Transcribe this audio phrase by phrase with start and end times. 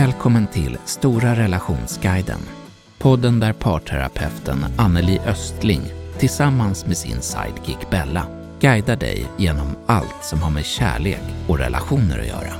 [0.00, 2.38] Välkommen till Stora relationsguiden.
[2.98, 5.80] Podden där parterapeuten Anneli Östling
[6.18, 8.26] tillsammans med sin sidekick Bella
[8.60, 12.52] guidar dig genom allt som har med kärlek och relationer att göra.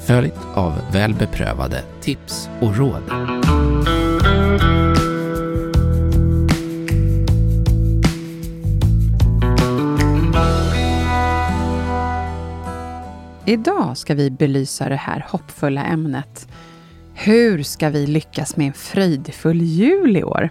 [0.00, 3.02] Följt av väl beprövade tips och råd.
[13.46, 16.48] Idag ska vi belysa det här hoppfulla ämnet.
[17.24, 20.50] Hur ska vi lyckas med en fröjdfull jul i år?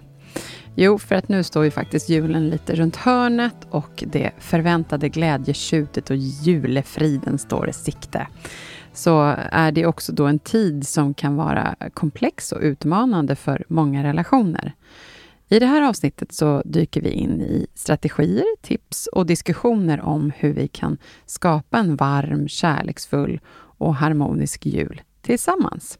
[0.74, 6.10] Jo, för att nu står ju faktiskt julen lite runt hörnet och det förväntade glädjetjutet
[6.10, 8.26] och julefriden står i sikte.
[8.92, 14.04] Så är det också då en tid som kan vara komplex och utmanande för många
[14.04, 14.72] relationer.
[15.48, 20.52] I det här avsnittet så dyker vi in i strategier, tips och diskussioner om hur
[20.52, 25.98] vi kan skapa en varm, kärleksfull och harmonisk jul tillsammans.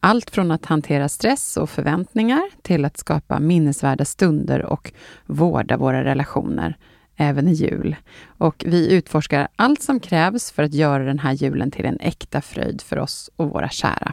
[0.00, 4.92] Allt från att hantera stress och förväntningar till att skapa minnesvärda stunder och
[5.26, 6.76] vårda våra relationer,
[7.16, 7.96] även i jul.
[8.26, 12.40] Och vi utforskar allt som krävs för att göra den här julen till en äkta
[12.40, 14.12] fröjd för oss och våra kära.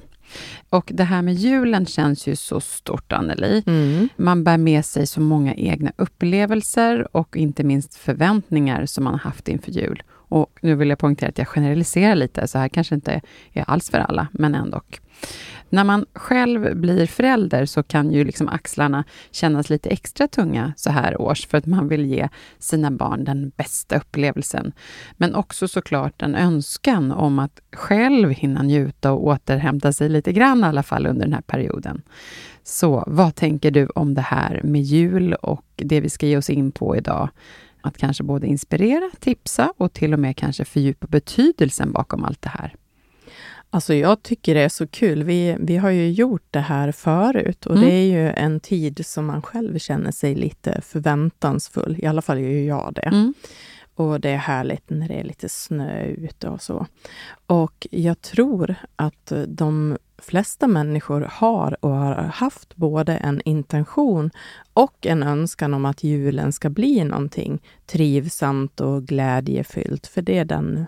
[0.70, 3.64] Och det här med julen känns ju så stort, Anneli.
[3.68, 4.10] Mm.
[4.16, 9.48] Man bär med sig så många egna upplevelser och inte minst förväntningar som man haft
[9.48, 10.04] inför jul.
[10.08, 13.22] Och nu vill jag poängtera att jag generaliserar lite, så här kanske inte
[13.54, 14.82] är alls för alla, men ändå.
[15.76, 20.90] När man själv blir förälder så kan ju liksom axlarna kännas lite extra tunga så
[20.90, 24.74] här års, för att man vill ge sina barn den bästa upplevelsen.
[25.18, 30.60] Men också såklart en önskan om att själv hinna njuta och återhämta sig lite grann
[30.60, 32.02] i alla fall under den här perioden.
[32.64, 36.50] Så vad tänker du om det här med jul och det vi ska ge oss
[36.50, 37.30] in på idag?
[37.82, 42.50] Att kanske både inspirera, tipsa och till och med kanske fördjupa betydelsen bakom allt det
[42.50, 42.76] här.
[43.76, 45.24] Alltså jag tycker det är så kul.
[45.24, 47.88] Vi, vi har ju gjort det här förut och Mm.
[47.88, 51.96] det är ju en tid som man själv känner sig lite förväntansfull.
[52.00, 53.02] I alla fall gör jag det.
[53.02, 53.34] Mm.
[53.96, 56.86] Och det är härligt när det är lite snö ute och så.
[57.48, 64.32] Och jag tror att de flesta människor har och har haft både en intention
[64.74, 70.08] och en önskan om att julen ska bli någonting trivsamt och glädjefyllt.
[70.08, 70.86] För det är den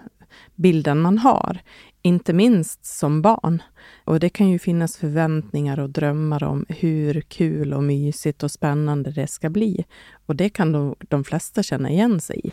[0.55, 1.61] bilden man har,
[2.01, 3.61] inte minst som barn.
[4.03, 9.11] Och det kan ju finnas förväntningar och drömmar om hur kul och mysigt och spännande
[9.11, 9.85] det ska bli.
[10.25, 12.51] Och det kan de, de flesta känna igen sig i.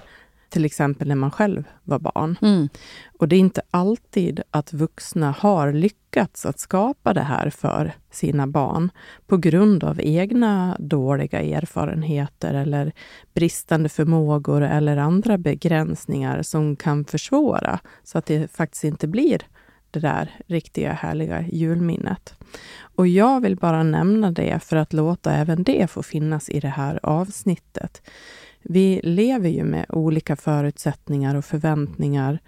[0.55, 2.39] Till exempel när man själv var barn.
[2.43, 2.69] Mm.
[3.19, 8.47] Och det är inte alltid att vuxna har lyckats att skapa det här för sina
[8.47, 8.91] barn
[9.27, 12.93] på grund av egna dåliga erfarenheter eller
[13.35, 19.43] bristande förmågor eller andra begränsningar som kan försvåra så att det faktiskt inte blir
[19.91, 22.35] det där riktiga härliga julminnet.
[22.97, 26.69] Och jag vill bara nämna det för att låta även det få finnas i det
[26.69, 28.03] här avsnittet.
[28.65, 32.39] Vi lever ju med olika förutsättningar och förväntningar.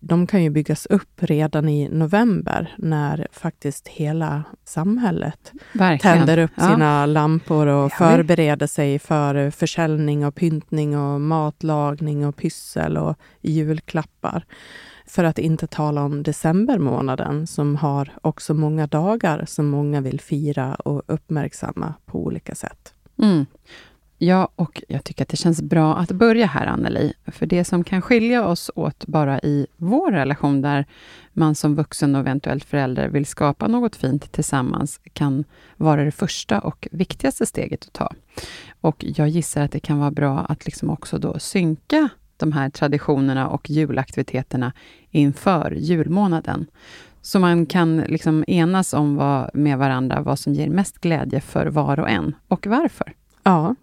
[0.00, 6.16] De kan ju byggas upp redan i november när faktiskt hela samhället Verkligen.
[6.16, 6.70] tänder upp Ja.
[6.70, 14.44] sina lampor och förbereder sig för försäljning och pyntning och matlagning och pyssel och julklappar.
[15.06, 20.74] För att inte tala om decembermånaden som har också många dagar som många vill fira
[20.74, 22.94] och uppmärksamma på olika sätt.
[23.22, 23.46] Mm.
[24.24, 27.12] Ja, och jag tycker att det känns bra att börja här, Anneli.
[27.26, 30.86] För det som kan skilja oss åt bara i vår relation, där
[31.32, 35.44] man som vuxen och eventuellt förälder vill skapa något fint tillsammans, kan
[35.76, 38.12] vara det första och viktigaste steget att ta.
[38.80, 42.70] Och jag gissar att det kan vara bra att liksom också då synka de här
[42.70, 44.72] traditionerna och julaktiviteterna
[45.10, 46.66] inför julmånaden.
[47.22, 51.66] Så man kan liksom enas om vad, med varandra vad som ger mest glädje för
[51.66, 53.12] var och en och varför.
[53.42, 53.74] Ja,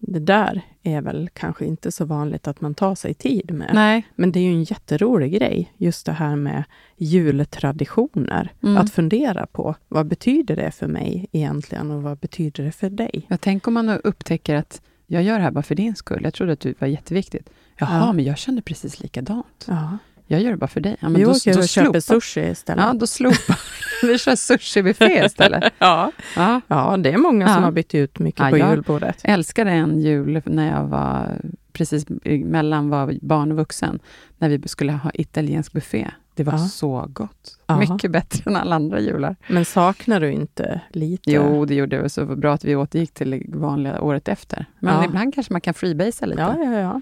[0.00, 3.70] det där är väl kanske inte så vanligt att man tar sig tid med.
[3.74, 4.06] Nej.
[4.14, 6.64] Men det är ju en jätterolig grej, just det här med
[6.96, 8.52] jultraditioner.
[8.62, 8.76] Mm.
[8.76, 13.26] Att fundera på, vad betyder det för mig egentligen och vad betyder det för dig?
[13.28, 16.20] Jag tänker om man upptäcker att jag gör det här bara för din skull.
[16.24, 17.50] Jag trodde att det var jätteviktigt.
[17.78, 18.12] Jaha, Ja.
[18.12, 19.64] men jag kände precis likadant.
[19.68, 19.98] Ja.
[20.30, 20.96] Jag gör det bara för dig.
[21.00, 22.84] Ja, Vi då, åker då och köper sushi istället.
[22.84, 23.58] Ja, då slopar
[24.06, 24.18] vi.
[24.18, 25.72] kör sushi-buffé istället.
[25.78, 26.12] ja.
[26.36, 26.60] Ja.
[26.68, 27.64] ja, det är många som Ja.
[27.64, 29.20] har bytt ut mycket Ja, på jag- julbordet.
[29.24, 31.40] älskade en jul när jag var
[31.72, 32.06] precis
[32.44, 33.98] mellan var barn och vuxen,
[34.38, 36.10] när vi skulle ha italiensk buffé.
[36.34, 36.58] Det var Ja.
[36.58, 37.58] så gott.
[37.66, 37.78] Ja.
[37.78, 39.36] Mycket bättre än alla andra jular.
[39.48, 41.30] Men saknar du inte lite?
[41.32, 42.08] Jo, det gjorde det.
[42.08, 44.66] Så bra att vi återgick till vanliga året efter.
[44.78, 45.04] Men Ja.
[45.04, 46.40] ibland kanske man kan freebasea lite.
[46.42, 47.00] Ja, ja, ja.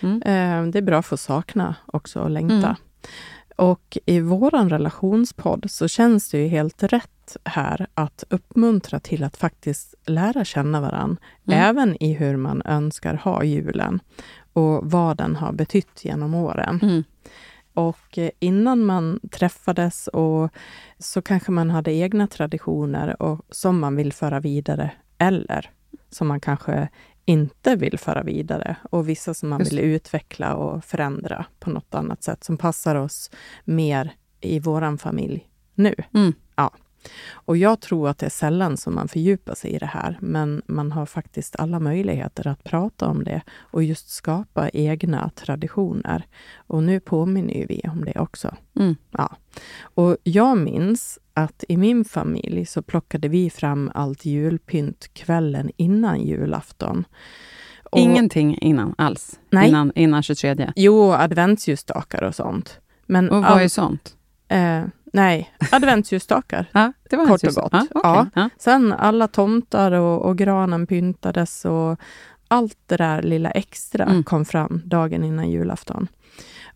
[0.00, 0.22] Mm.
[0.22, 2.54] Eh, Det är bra för att sakna också och längta.
[2.54, 2.76] Mm.
[3.56, 9.36] Och i vår relationspodd så känns det ju helt rätt här att uppmuntra till att
[9.36, 11.16] faktiskt lära känna varann,
[11.48, 11.60] Mm.
[11.60, 14.00] även i hur man önskar ha julen
[14.52, 16.78] och vad den har betytt genom åren.
[16.82, 17.04] Mm.
[17.74, 20.50] Och eh, innan man träffades och
[20.98, 25.70] så kanske man hade egna traditioner och, som man vill föra vidare eller
[26.10, 26.88] som man kanske
[27.26, 31.94] inte vill föra vidare och vissa som man Just vill utveckla och förändra på något
[31.94, 33.30] annat sätt som passar oss
[33.64, 35.94] mer i våran familj nu.
[36.14, 36.32] Mm.
[36.56, 36.70] Ja.
[37.30, 40.62] Och jag tror att det är sällan som man fördjupar sig i det här, men
[40.66, 46.26] man har faktiskt alla möjligheter att prata om det och just skapa egna traditioner.
[46.56, 48.56] Och nu påminner vi om det också.
[48.78, 48.96] Mm.
[49.10, 49.36] Ja.
[49.80, 56.20] Och jag minns att i min familj så plockade vi fram allt julpynt kvällen innan
[56.22, 57.04] julafton.
[57.90, 59.40] Och, Ingenting innan alls?
[59.50, 59.68] Nej.
[59.68, 60.72] Innan, innan 23?
[60.76, 62.80] Jo, adventsljusstakar och sånt.
[63.06, 64.16] Men Och vad all- är sånt?
[64.48, 66.66] eh, nej, adventsljusstakar.
[66.72, 67.72] Ja, det var Kort och gott.
[67.72, 67.86] Ja.
[67.94, 68.26] Ja.
[68.34, 68.48] Ja.
[68.58, 72.00] Sen alla tomtar och, och granen pyntades och
[72.48, 74.24] allt det där lilla extra Mm.
[74.24, 76.08] kom fram dagen innan julafton.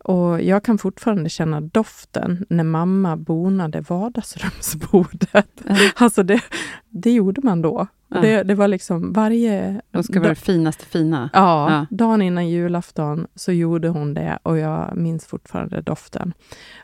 [0.03, 5.61] Och jag kan fortfarande känna doften när mamma bonade vardagsrumsbordet.
[5.67, 5.75] Ja.
[5.95, 6.41] Alltså det,
[6.89, 7.87] det gjorde man då.
[8.11, 8.21] Ja.
[8.21, 9.81] Det, det var liksom varje...
[9.91, 11.29] De ska vara det finaste fina.
[11.33, 11.85] Ja, Ja.
[11.89, 16.33] dagen innan julafton så gjorde hon det och jag minns fortfarande doften.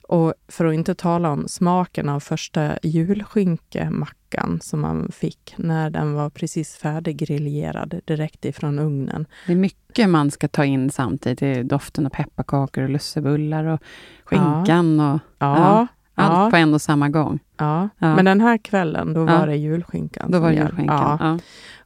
[0.07, 6.13] Och för att inte tala om smaken av första julskinkemackan som man fick när den
[6.13, 9.25] var precis färdiggriljerad direkt ifrån ugnen.
[9.47, 11.39] Det är mycket man ska ta in samtidigt.
[11.39, 13.81] Det är doften av pepparkakor och lussebullar och
[14.23, 15.87] skinkan och Ja,
[16.17, 17.39] allt ja, på en och samma gång.
[17.57, 17.89] ja.
[17.97, 18.15] Ja.
[18.15, 20.31] Men den här kvällen, då var det julskinkan.
[20.31, 21.39] Då var det julskinkan.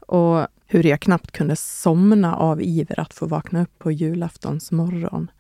[0.08, 5.32] Och hur jag knappt kunde somna av iver att få vakna upp på julaftons morgon.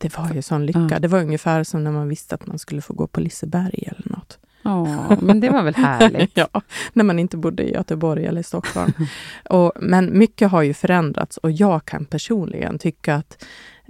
[0.00, 0.98] Det var ju sån lycka.
[0.98, 4.12] Det var ungefär som när man visste att man skulle få gå på Liseberg eller
[4.12, 4.38] något.
[4.64, 6.30] Åh, men det var väl härligt?
[6.34, 6.48] ja,
[6.92, 8.92] när man inte bodde i Göteborg eller Stockholm.
[9.50, 13.44] och, men mycket har ju förändrats och jag kan personligen tycka att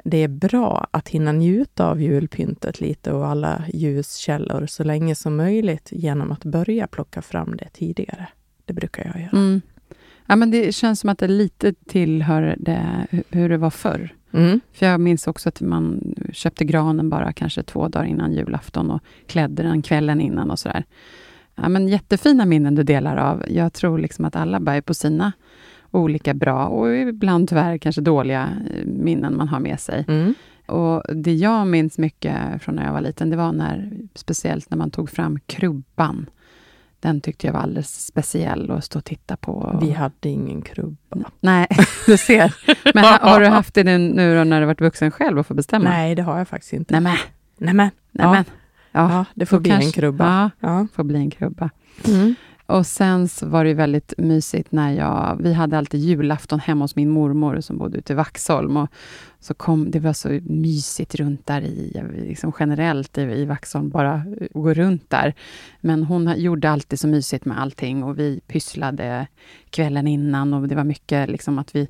[0.05, 5.37] det är bra att hinna njuta av julpyntet lite och alla ljuskällor så länge som
[5.37, 8.29] möjligt genom att börja plocka fram det tidigare.
[8.65, 9.31] Det brukar jag göra.
[9.33, 9.61] Mm.
[10.27, 14.15] Ja, men det känns som att det lite tillhör det, hu- hur det var förr.
[14.33, 14.61] Mm.
[14.73, 19.03] För jag minns också att man köpte granen bara kanske två dagar innan julafton och
[19.27, 20.85] klädde den kvällen innan och sådär.
[21.55, 23.45] Ja, men jättefina minnen du delar av.
[23.49, 25.33] Jag tror liksom att alla bär på sina
[25.91, 30.05] olika bra och ibland tyvärr kanske dåliga eh, minnen man har med sig.
[30.09, 30.35] Mm.
[30.67, 34.79] Och Det jag minns mycket från när jag var liten, det var när, speciellt när
[34.79, 36.27] man tog fram krubban.
[37.01, 39.79] Den tyckte jag var alldeles speciell att stå och titta på.
[39.83, 41.31] Vi hade ingen krubba.
[41.41, 41.67] Nej,
[42.07, 42.55] du ser.
[42.95, 45.55] Men ha, har du haft det nu då när du varit vuxen själv och får
[45.55, 45.89] bestämma?
[45.91, 46.95] Nej, det har jag faktiskt inte.
[46.95, 47.17] Nej men,
[47.59, 47.91] Nej, men.
[48.13, 48.45] nej ja.
[48.93, 50.51] Ja, det får bli en kanske- krubba.
[50.61, 50.87] Ja, Ja.
[50.95, 51.71] får bli en krubba.
[52.09, 52.35] Mm.
[52.71, 55.39] Och sen så var det väldigt mysigt när jag...
[55.41, 58.77] Vi hade alltid julafton hemma hos min mormor som bodde ute i Vaxholm.
[58.77, 58.89] Och
[59.41, 64.15] så kom, det var så mysigt runt där i, liksom generellt i, i Vaxholm, bara
[64.15, 65.35] eh, gå runt där.
[65.81, 69.27] Men hon gjorde alltid så mysigt med allting och vi pysslade
[69.71, 71.89] kvällen innan och det var mycket liksom att vi...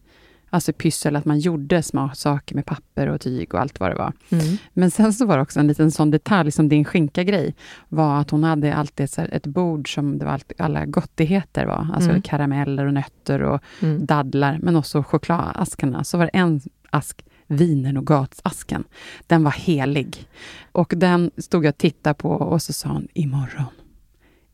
[0.52, 3.94] Alltså pyssel, att man gjorde små saker med papper och tyg och allt vad det
[3.94, 4.12] var.
[4.30, 4.56] Mm.
[4.72, 7.54] Men sen så var det också en liten sån detalj, som din skinka-grej,
[7.88, 11.88] var att hon hade alltid ett, ett bord som det var allt, alla gottigheter var.
[11.94, 12.22] Alltså Mm.
[12.22, 14.06] karameller och nötter och Mm.
[14.06, 16.04] dadlar, men också chokladaskarna.
[16.04, 18.84] Så var det en ask wienernogatsasken.
[19.26, 20.28] Den var helig.
[20.72, 23.64] Och den stod jag och tittade på och så sa hon, imorgon,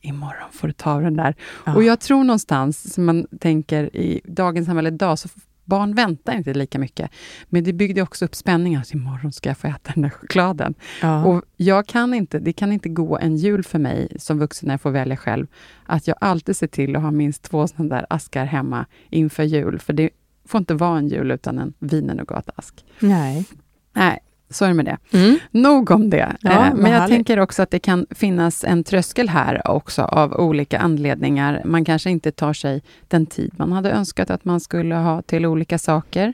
[0.00, 1.35] imorgon får du ta den där.
[1.65, 1.75] Ja.
[1.75, 5.29] Och jag tror någonstans, som man tänker i dagens samhälle idag, så
[5.66, 7.11] barn väntar inte lika mycket.
[7.49, 8.78] Men det byggde också upp spänningar.
[8.78, 10.75] Alltså, imorgon ska jag få äta den där chokladen.
[11.02, 11.25] Ja.
[11.25, 14.73] Och jag kan inte, det kan inte gå en jul för mig som vuxen när
[14.73, 15.46] jag får välja själv,
[15.87, 19.78] att jag alltid ser till att ha minst två sådana där askar hemma inför jul.
[19.78, 20.11] För det
[20.44, 22.85] får inte vara en jul utan en wienernougatask.
[23.00, 23.44] Nej.
[23.92, 24.18] Nej,
[24.50, 24.97] så är det med det.
[25.19, 25.38] Mm.
[25.50, 26.37] Nog om det.
[26.41, 27.17] Ja, Eh, Men jag härligt.
[27.17, 31.62] tänker också att det kan finnas en tröskel här också av olika anledningar.
[31.65, 35.47] Man kanske inte tar sig den tid man hade önskat att man skulle ha till
[35.47, 36.33] olika saker.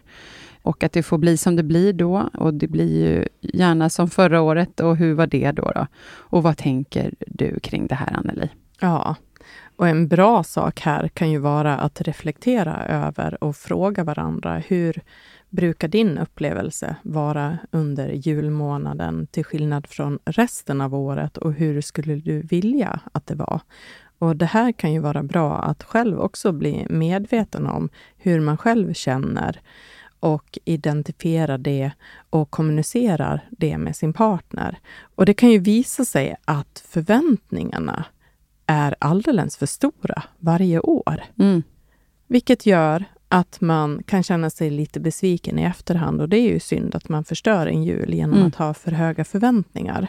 [0.62, 2.30] Och att det får bli som det blir då.
[2.34, 4.80] Och det blir ju gärna som förra året.
[4.80, 5.72] Och hur var det då?
[5.74, 5.86] då?
[6.14, 8.48] Och vad tänker du kring det här, Anneli?
[8.80, 9.16] Ja,
[9.76, 14.58] och en bra sak här kan ju vara att reflektera över och fråga varandra.
[14.68, 15.02] Hur
[15.52, 21.36] brukar din upplevelse vara under julmånaden till skillnad från resten av året?
[21.36, 23.60] Och hur skulle du vilja att det var?
[24.18, 28.58] Och Det här kan ju vara bra att själv också bli medveten om hur man
[28.58, 29.60] själv känner
[30.20, 31.90] och identifiera det
[32.30, 34.78] och kommunicerar det med sin partner.
[35.14, 38.04] Och det kan ju visa sig att förväntningarna
[38.66, 41.22] är alldeles för stora varje år.
[41.38, 41.62] Mm.
[42.26, 46.20] Vilket gör att man kan känna sig lite besviken i efterhand.
[46.20, 48.46] Och det är ju synd att man förstör en jul genom Mm.
[48.48, 50.08] att ha för höga förväntningar.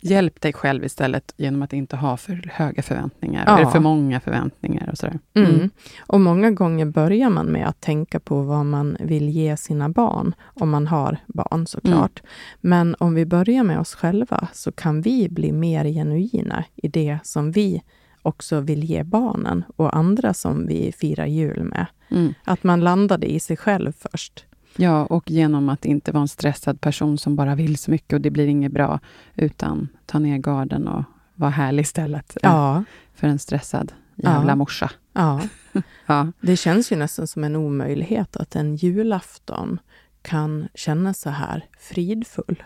[0.00, 3.58] Hjälp dig själv istället genom att inte ha för höga förväntningar, Ja.
[3.58, 4.88] eller för många förväntningar.
[4.92, 5.18] och sådär.
[5.34, 5.70] Mm.
[6.06, 10.34] Och många gånger börjar man med att tänka på vad man vill ge sina barn,
[10.44, 12.22] om man har barn såklart.
[12.60, 17.18] Men om vi börjar med oss själva, så kan vi bli mer genuina i det
[17.22, 17.82] som vi
[18.24, 21.86] också vill ge barnen och andra som vi firar jul med.
[22.10, 22.34] Mm.
[22.44, 24.44] Att man landade i sig själv först.
[24.76, 28.20] Ja, och genom att inte vara en stressad person som bara vill så mycket och
[28.20, 29.00] det blir inget bra,
[29.34, 31.04] utan ta ner garden och
[31.34, 34.56] vara härlig istället eh, Ja, för en stressad jävla Ja.
[34.56, 34.90] morsa.
[35.12, 35.40] ja.
[36.06, 36.32] Ja.
[36.40, 39.78] Det känns ju nästan som en omöjlighet att en julafton
[40.22, 42.62] kan kännas så här fridfull.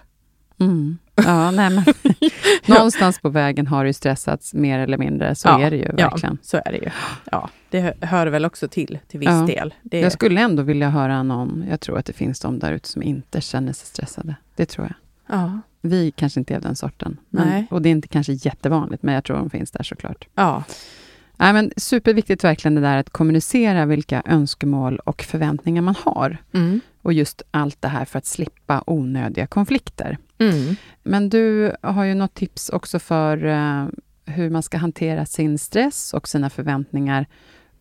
[0.59, 0.99] Mm.
[1.15, 1.85] Ja, nej, men
[2.67, 6.39] någonstans på vägen har ju stressats mer eller mindre, så Ja, är det ju verkligen.
[6.41, 6.91] Ja, så är det ju.
[7.31, 9.47] Ja, det hö- hör väl också till, till viss Ja.
[9.47, 9.75] del.
[9.83, 12.89] Det, Jag skulle ändå vilja höra någon, jag tror att det finns de där ute
[12.89, 14.35] som inte känner sig stressade.
[14.57, 14.95] Det tror jag.
[15.39, 17.17] ja, Vi kanske inte är den sorten.
[17.31, 17.67] Men, Nej.
[17.71, 20.27] Och det är inte kanske jättevanligt, men jag tror de finns där såklart.
[20.35, 20.65] ja,
[21.41, 26.37] Nej, men superviktigt verkligen det där att kommunicera vilka önskemål och förväntningar man har.
[26.53, 30.19] mm, Och just allt det här för att slippa onödiga konflikter.
[30.39, 33.87] Mm, Men du har ju något tips också för eh,
[34.25, 37.27] hur man ska hantera sin stress och sina förväntningar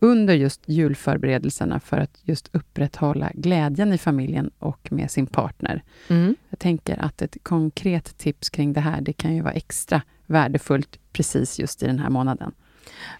[0.00, 5.82] under just julförberedelserna för att just upprätthålla glädjen i familjen och med sin partner.
[6.08, 6.36] mm.
[6.48, 10.98] Jag tänker att ett konkret tips kring det här, det kan ju vara extra värdefullt
[11.12, 12.52] precis just i den här månaden.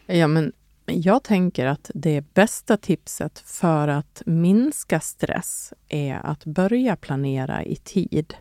[0.07, 0.53] Ja, men
[0.87, 7.77] jag tänker att det bästa tipset för att minska stress är att börja planera i
[7.77, 8.35] tid.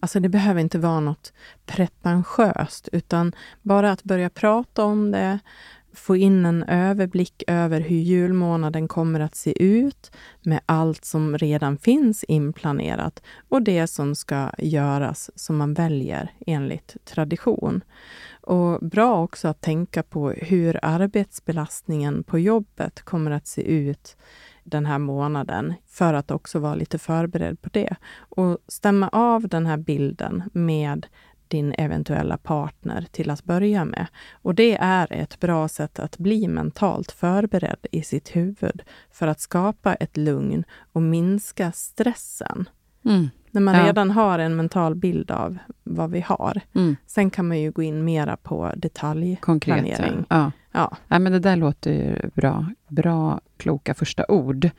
[0.00, 1.32] Alltså det behöver inte vara något
[1.66, 5.38] pretentiöst, utan bara att börja prata om det,
[5.96, 10.10] få in en överblick över hur julmånaden kommer att se ut
[10.42, 16.96] med allt som redan finns inplanerat och det som ska göras som man väljer enligt
[17.04, 17.84] tradition.
[18.40, 24.16] Och bra också att tänka på hur arbetsbelastningen på jobbet kommer att se ut
[24.66, 27.96] den här månaden för att också vara lite förberedd på det.
[28.16, 31.06] Och stämma av den här bilden med
[31.48, 34.06] din eventuella partner till att börja med.
[34.32, 39.40] Och det är ett bra sätt att bli mentalt förberedd i sitt huvud för att
[39.40, 42.68] skapa ett lugn och minska stressen.
[43.04, 43.28] Mm.
[43.56, 43.86] När man Ja.
[43.86, 46.60] redan har en mental bild av vad vi har.
[46.74, 46.96] Mm.
[47.06, 50.24] Sen kan man ju gå in mera på detaljplanering.
[50.28, 50.52] Ja.
[50.72, 50.96] Ja.
[51.08, 52.66] Ja, men det där låter ju bra.
[52.88, 54.70] Bra, kloka första ord.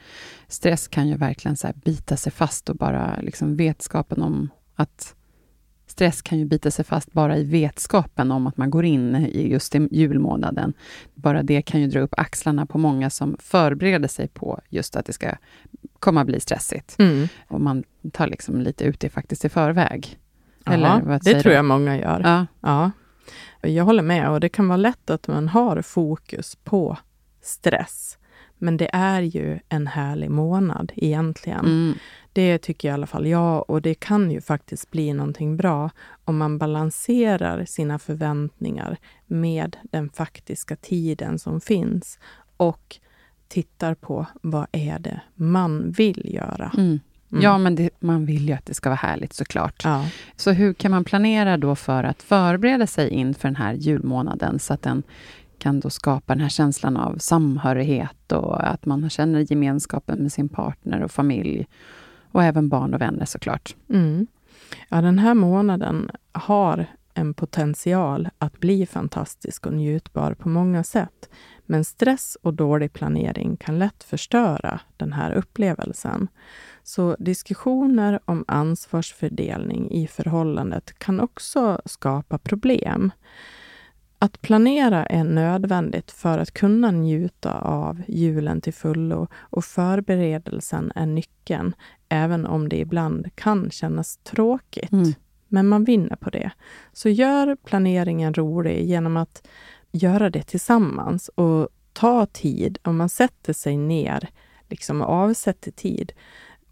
[0.47, 5.15] Stress kan ju verkligen så bita sig fast och bara liksom vetskapen om att
[5.97, 9.51] Stress kan ju bita sig fast bara i vetskapen om att man går in i
[9.51, 10.73] just i julmånaden.
[11.13, 15.05] Bara det kan ju dra upp axlarna på många som förbereder sig på just att
[15.05, 15.31] det ska
[15.99, 16.99] komma bli stressigt.
[16.99, 17.27] Mm.
[17.47, 20.19] Och man tar liksom lite ut det faktiskt i förväg.
[20.63, 21.55] Ja, Eller vad det tror du?
[21.55, 22.21] jag många gör.
[22.23, 22.91] Ja, Ja.
[23.69, 26.97] Jag håller med och det kan vara lätt att man har fokus på
[27.41, 28.17] stress.
[28.57, 31.65] Men det är ju en härlig månad egentligen.
[31.65, 31.93] mm,
[32.33, 35.89] Det tycker i alla fall jag och det kan ju faktiskt bli någonting bra
[36.25, 42.19] om man balanserar sina förväntningar med den faktiska tiden som finns
[42.57, 42.97] och
[43.47, 46.71] tittar på vad är det man vill göra.
[46.77, 46.99] mm.
[47.31, 47.43] Mm.
[47.43, 49.81] Ja, men det, man vill ju att det ska vara härligt såklart.
[49.83, 50.05] Ja.
[50.35, 54.73] Så hur kan man planera då för att förbereda sig inför den här julmånaden så
[54.73, 55.03] att den
[55.57, 60.49] kan då skapa den här känslan av samhörighet och att man känner gemenskapen med sin
[60.49, 61.67] partner och familj
[62.31, 63.75] och även barn och vänner såklart.
[63.89, 64.27] Mm.
[64.89, 71.29] Ja, den här månaden har en potential att bli fantastisk och njutbar på många sätt.
[71.65, 76.27] Men stress och dålig planering kan lätt förstöra den här upplevelsen.
[76.83, 83.11] Så diskussioner om ansvarsfördelning i förhållandet kan också skapa problem.
[84.19, 91.05] Att planera är nödvändigt för att kunna njuta av julen till fullo och förberedelsen är
[91.05, 91.75] nyckeln,
[92.09, 94.91] även om det ibland kan kännas tråkigt.
[94.91, 95.13] Mm.
[95.47, 96.51] Men man vinner på det.
[96.93, 99.47] Så gör planeringen rolig genom att
[99.91, 102.77] göra det tillsammans och ta tid.
[102.83, 104.29] Om man sätter sig ner
[104.69, 106.11] liksom avsätter tid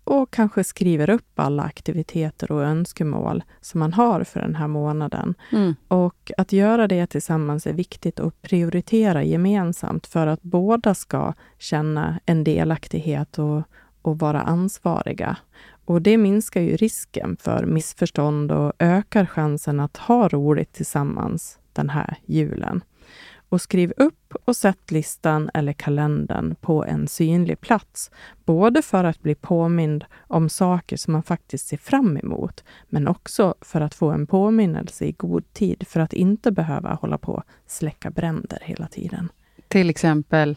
[0.05, 5.35] och kanske skriver upp alla aktiviteter och önskemål som man har för den här månaden.
[5.51, 5.75] Mm.
[5.88, 12.19] Och att göra det tillsammans är viktigt och prioritera gemensamt för att båda ska känna
[12.25, 13.62] en delaktighet och,
[14.01, 15.38] och vara ansvariga.
[15.85, 21.89] Och det minskar ju risken för missförstånd och ökar chansen att ha roligt tillsammans den
[21.89, 22.81] här julen.
[23.49, 28.11] Och skriv upp och sätt listan eller kalendern på en synlig plats.
[28.45, 33.55] Både för att bli påmind om saker som man faktiskt ser fram emot, men också
[33.61, 38.09] för att få en påminnelse i god tid för att inte behöva hålla på släcka
[38.09, 39.29] bränder hela tiden.
[39.67, 40.55] Till exempel,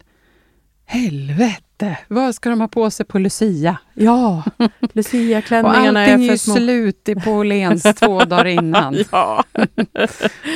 [0.88, 3.78] helvete, vad ska de ha på sig på Lucia?
[3.94, 6.54] Ja, Och Lucia-klänningarna allting är är för ju små.
[6.54, 8.96] slut i på Åhléns två dagar innan.
[9.12, 9.44] Ja.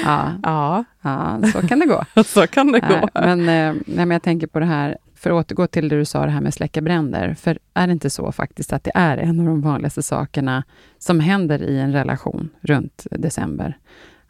[0.04, 2.04] Ja, ja, ja, så kan det gå.
[2.24, 3.08] så kan det gå.
[3.14, 6.04] men, eh, nej, men jag tänker på det här, för att återgå till det du
[6.04, 7.34] sa, det här med släcka bränder.
[7.34, 10.64] För är det inte så faktiskt att det är en av de vanligaste sakerna
[10.98, 13.76] som händer i en relation runt december?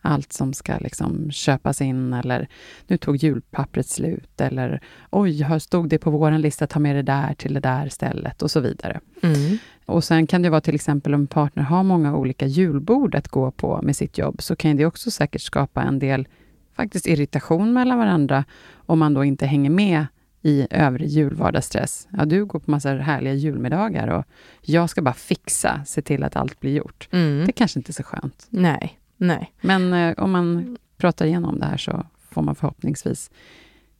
[0.04, 2.48] Allt som ska liksom köpas in eller
[2.86, 4.80] nu tog julpappret slut eller
[5.10, 8.42] oj, här stod det på vår lista, ta med det där till det där stället
[8.42, 9.00] och så vidare.
[9.22, 9.58] Mm.
[9.86, 13.28] Och sen kan det vara till exempel om en partner har många olika julbord att
[13.28, 16.28] gå på med sitt jobb, så kan det också säkert skapa en del
[16.76, 18.44] faktiskt irritation mellan varandra,
[18.74, 20.06] om man då inte hänger med
[20.42, 22.08] i övrig julvardagsstress.
[22.10, 24.24] Ja, du går på massa härliga julmiddagar och
[24.62, 27.08] jag ska bara fixa, se till att allt blir gjort.
[27.12, 27.46] Mm.
[27.46, 28.46] Det kanske inte är så skönt.
[28.50, 29.52] Nej, nej.
[29.60, 33.30] Men eh, om man pratar igenom det här så får man förhoppningsvis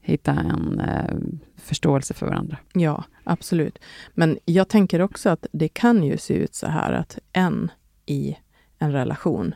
[0.01, 1.17] hitta en eh,
[1.57, 2.57] förståelse för varandra.
[2.73, 3.79] Ja, absolut.
[4.15, 7.71] Men jag tänker också att det kan ju se ut så här att en
[8.07, 8.37] i
[8.79, 9.55] en relation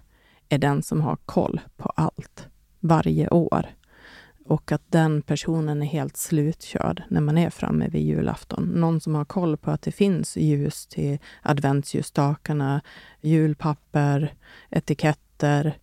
[0.48, 2.48] är den som har koll på allt
[2.80, 3.66] varje år.
[4.48, 8.64] Och att den personen är helt slutkörd när man är framme vid julafton.
[8.64, 12.80] Någon som har koll på att det finns ljus till adventsljusstakarna,
[13.20, 14.34] julpapper,
[15.42, 15.78] etiketter,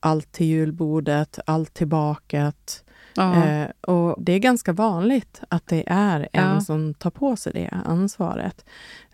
[0.00, 2.84] allt till julbordet, allt till baket.
[3.18, 6.60] Eh, och det är ganska vanligt att det är en Ja.
[6.60, 8.64] som tar på sig det ansvaret.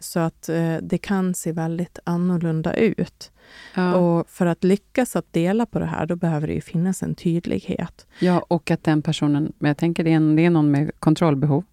[0.01, 3.31] Så att eh, det kan se väldigt annorlunda ut.
[3.75, 3.95] ja.
[3.95, 8.07] Och för att lyckas att dela på det här, då behöver det finnas en tydlighet.
[8.21, 10.91] Ja, och att den personen, men jag tänker det är, en, det är någon med
[10.99, 11.65] kontrollbehov,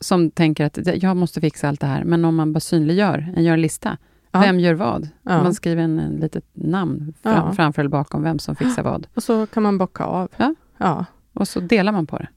[0.00, 2.04] som tänker att "Det- jag måste fixa allt det här.
[2.04, 3.98] Men om man bara synliggör, en gör en lista.
[4.36, 4.46] Ja.
[4.46, 5.08] Vem gör vad?
[5.22, 5.42] Ja.
[5.42, 7.52] Man skriver en, en litet namn fram, Ja.
[7.52, 9.06] framför eller bakom vem som fixar vad.
[9.14, 10.28] Och så kan man bocka av.
[10.36, 10.54] Ja.
[10.78, 12.28] Ja, Och så delar man på det.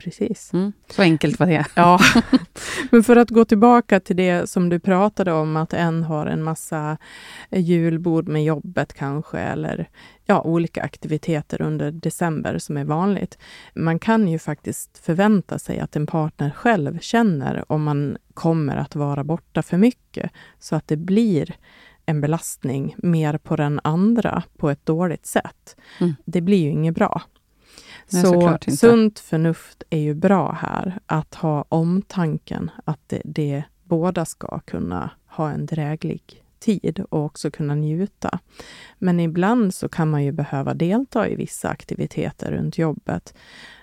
[0.00, 0.52] Precis.
[0.52, 0.72] Mm.
[0.90, 1.66] Så enkelt var det.
[1.74, 2.00] Ja,
[2.90, 6.42] men för att gå tillbaka till det som du pratade om, att en har en
[6.42, 6.96] massa
[7.50, 9.88] julbord med jobbet kanske, eller
[10.24, 13.38] ja, olika aktiviteter under december som är vanligt.
[13.74, 18.94] Man kan ju faktiskt förvänta sig att en partner själv känner om man kommer att
[18.94, 21.56] vara borta för mycket, så att det blir
[22.06, 25.76] en belastning mer på den andra på ett dåligt sätt.
[26.00, 26.14] Mm.
[26.24, 27.22] Det blir ju inget bra.
[28.12, 34.24] Nej, Så sunt förnuft är ju bra här, att ha omtanken att det, det båda
[34.24, 38.38] ska kunna ha en dräglig tid och också kunna njuta.
[38.98, 43.34] Men ibland så kan man ju behöva delta i vissa aktiviteter runt jobbet.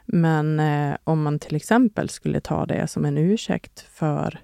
[0.06, 4.40] Men eh, om man till exempel skulle ta det som en ursäkt för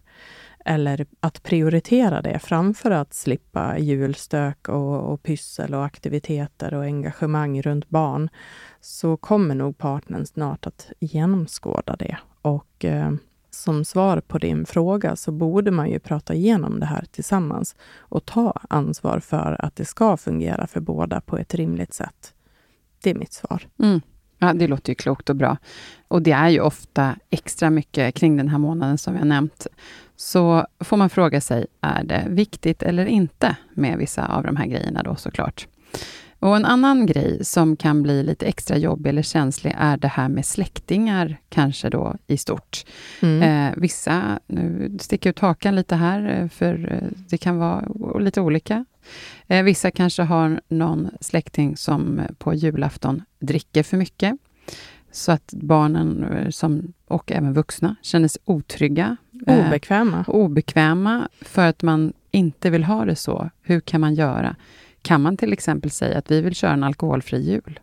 [0.65, 7.62] eller att prioritera det framför att slippa julstök och, och pyssel och aktiviteter och engagemang
[7.62, 8.30] runt barn,
[8.82, 12.17] så kommer nog partnern snart att genomskåda det.
[12.41, 13.12] Och eh,
[13.49, 18.26] som svar på din fråga så borde man ju prata igenom det här tillsammans och
[18.26, 22.34] ta ansvar för att det ska fungera för båda på ett rimligt sätt.
[23.04, 23.67] Det är mitt svar.
[23.80, 24.02] Mm.
[24.43, 25.58] Ja, det låter ju klokt och bra.
[26.08, 29.67] Och det är ju ofta extra mycket kring den här månaden som jag nämnt.
[30.15, 34.65] Så får man fråga sig, är det viktigt eller inte med vissa av de här
[34.65, 35.67] grejerna då såklart?
[36.39, 40.29] Och en annan grej som kan bli lite extra jobbig eller känslig är det här
[40.29, 42.86] med släktingar, kanske då i stort.
[43.21, 43.41] Mm.
[43.41, 48.41] Eh, vissa, nu sticker ut hakan lite här, eh, för eh, det kan vara lite
[48.41, 48.86] olika.
[49.47, 54.35] Eh, vissa kanske har någon släkting som eh, på julafton dricker för mycket,
[55.11, 59.17] så att barnen eh, som, och även vuxna känner sig otrygga.
[59.47, 60.25] eh, Obekväma.
[60.27, 63.49] och obekväma för att man inte vill ha det så.
[63.61, 64.55] Hur kan man göra?
[65.01, 67.79] Kan man till exempel säga att vi vill köra en alkoholfri jul?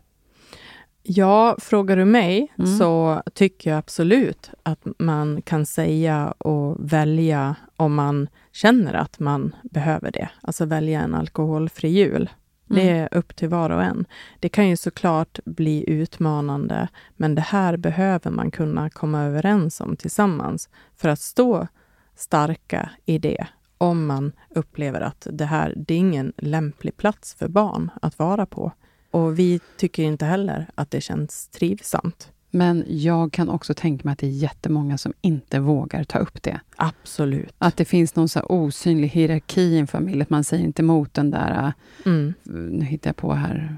[1.03, 2.77] Ja, frågar du mig Mm.
[2.77, 9.55] så tycker jag absolut att man kan säga och välja om man känner att man
[9.63, 10.29] behöver det.
[10.41, 12.29] Alltså välja en alkoholfri jul.
[12.67, 13.03] Det Mm.
[13.03, 14.05] är upp till var och en.
[14.39, 16.87] Det kan ju såklart bli utmanande,
[17.17, 21.67] men det här behöver man kunna komma överens om tillsammans för att stå
[22.15, 27.47] starka i det om man upplever att det här, det är ingen lämplig plats för
[27.47, 28.71] barn att vara på.
[29.11, 32.31] Och vi tycker inte heller att det känns trivsamt.
[32.53, 36.43] Men jag kan också tänka mig att det är jättemånga som inte vågar ta upp
[36.43, 36.59] det.
[36.75, 37.53] Absolut.
[37.57, 40.21] Att det finns någon så osynlig hierarki i en familj.
[40.21, 41.73] Att man säger inte emot den där,
[42.05, 42.33] Mm.
[42.45, 43.77] äh, nu hittar jag på här,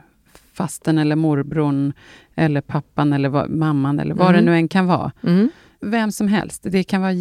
[0.54, 1.94] fasten eller morbrorn
[2.36, 4.46] eller pappan eller vad, mamman eller vad Mm.
[4.46, 5.12] det nu än kan vara.
[5.24, 5.50] Mm.
[5.82, 6.62] Vem som helst.
[6.70, 7.12] Det kan vara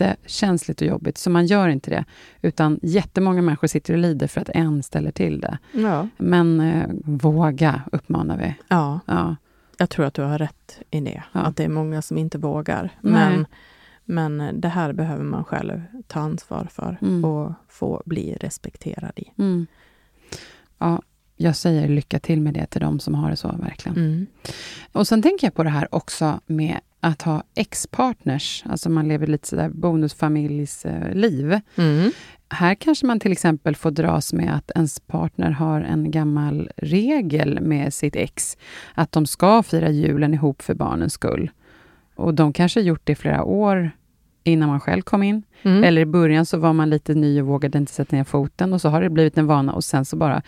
[0.00, 2.04] jättekänsligt och jobbigt, så man gör inte det.
[2.42, 5.58] Utan jättemånga människor sitter och lider för att en ställer till det.
[5.72, 6.08] Ja.
[6.16, 8.54] Men eh, våga, uppmanar vi.
[8.68, 9.36] ja, Ja.
[9.78, 11.22] jag tror att du har rätt i det.
[11.32, 11.40] Ja.
[11.40, 12.90] Att det är många som inte vågar.
[13.00, 13.12] Nej.
[13.36, 13.46] Men,
[14.04, 17.24] men det här behöver man själv ta ansvar för Mm.
[17.24, 19.32] och få bli respekterad i.
[19.38, 19.66] Mm.
[20.78, 21.02] Ja,
[21.36, 23.96] jag säger lycka till med det till de som har det så, verkligen.
[23.98, 24.26] Mm.
[24.92, 29.26] Och sen tänker jag på det här också med att ha ex-partners, alltså man lever
[29.26, 31.60] lite sådär bonusfamiljsliv.
[31.76, 32.10] Mm.
[32.48, 37.60] Här kanske man till exempel får dras med att ens partner har en gammal regel
[37.60, 38.56] med sitt ex,
[38.94, 41.50] att de ska fira julen ihop för barnens skull.
[42.14, 43.90] Och de kanske gjort det i flera år
[44.44, 45.42] innan man själv kom in.
[45.62, 45.84] Mm.
[45.84, 48.80] Eller i början så var man lite ny och vågade inte sätta ner foten och
[48.80, 50.42] så har det blivit en vana och sen så bara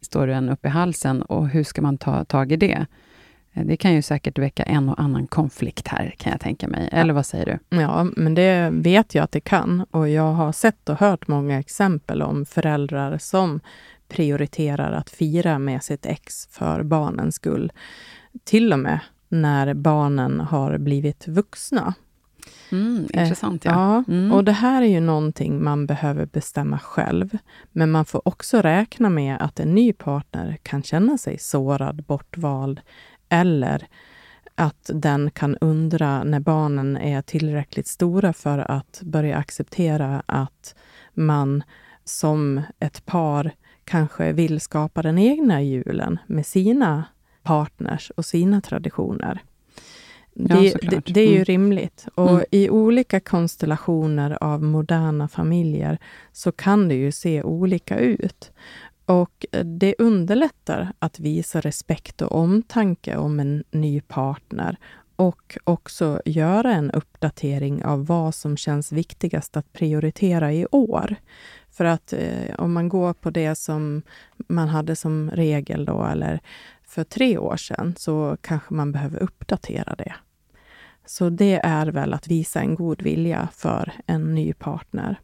[0.00, 2.86] står den upp i halsen och hur ska man ta tag i det?
[3.52, 6.88] Eh, Det kan ju säkert väcka en och annan konflikt här, kan jag tänka mig.
[6.92, 7.76] Eller vad säger du?
[7.80, 9.86] Ja, men det vet jag att det kan.
[9.90, 13.60] Och jag har sett och hört många exempel om föräldrar som
[14.08, 17.72] prioriterar att fira med sitt ex för barnens skull.
[18.44, 21.94] Till och med när barnen har blivit vuxna.
[22.72, 23.70] Mm, intressant, ja.
[23.72, 24.32] Ja, Mm.
[24.32, 27.38] och det här är ju någonting man behöver bestämma själv.
[27.72, 32.80] Men man får också räkna med att en ny partner kan känna sig sårad, bortvald
[33.32, 33.86] eller
[34.54, 40.74] att den kan undra när barnen är tillräckligt stora för att börja acceptera att
[41.14, 41.62] man
[42.04, 43.50] som ett par
[43.84, 47.04] kanske vill skapa den egna julen med sina
[47.42, 49.42] partners och sina traditioner.
[50.34, 51.06] Ja, det, såklart.
[51.06, 51.44] det, det är ju Mm.
[51.44, 52.06] rimligt.
[52.14, 52.44] Och Mm.
[52.50, 55.98] i olika konstellationer av moderna familjer
[56.32, 58.52] så kan det ju se olika ut.
[59.06, 64.76] Och eh, det underlättar att visa respekt och omtanke om en ny partner
[65.16, 71.16] och också göra en uppdatering av vad som känns viktigast att prioritera i år.
[71.70, 74.02] För att eh, om man går på det som
[74.48, 76.40] man hade som regel då, eller
[76.84, 80.14] för tre år sedan, så kanske man behöver uppdatera det.
[81.06, 85.20] Så det är väl att visa en god vilja för en ny partner.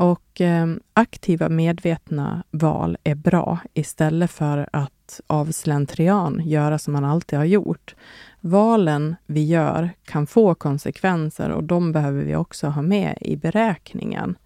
[0.00, 7.04] Och eh, aktiva medvetna val är bra istället för att av slentrian göra som man
[7.04, 7.94] alltid har gjort.
[8.40, 14.36] Valen vi gör kan få konsekvenser och de behöver vi också ha med i beräkningen.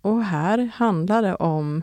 [0.00, 1.82] Och här handlar det om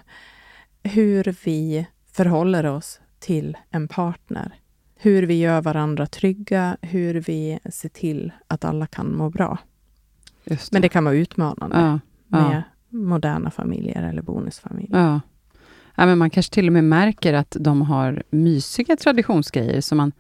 [0.84, 4.56] hur vi förhåller oss till en partner.
[4.96, 9.58] Hur vi gör varandra trygga, hur vi ser till att alla kan må bra.
[10.44, 12.64] Just Men det kan vara utmanande ja, ja.
[12.92, 15.00] Moderna familjer eller bonusfamiljer.
[15.00, 15.20] Ja.
[15.96, 20.12] ja, men man kanske till och med märker att de har mysiga traditionsgrejer som man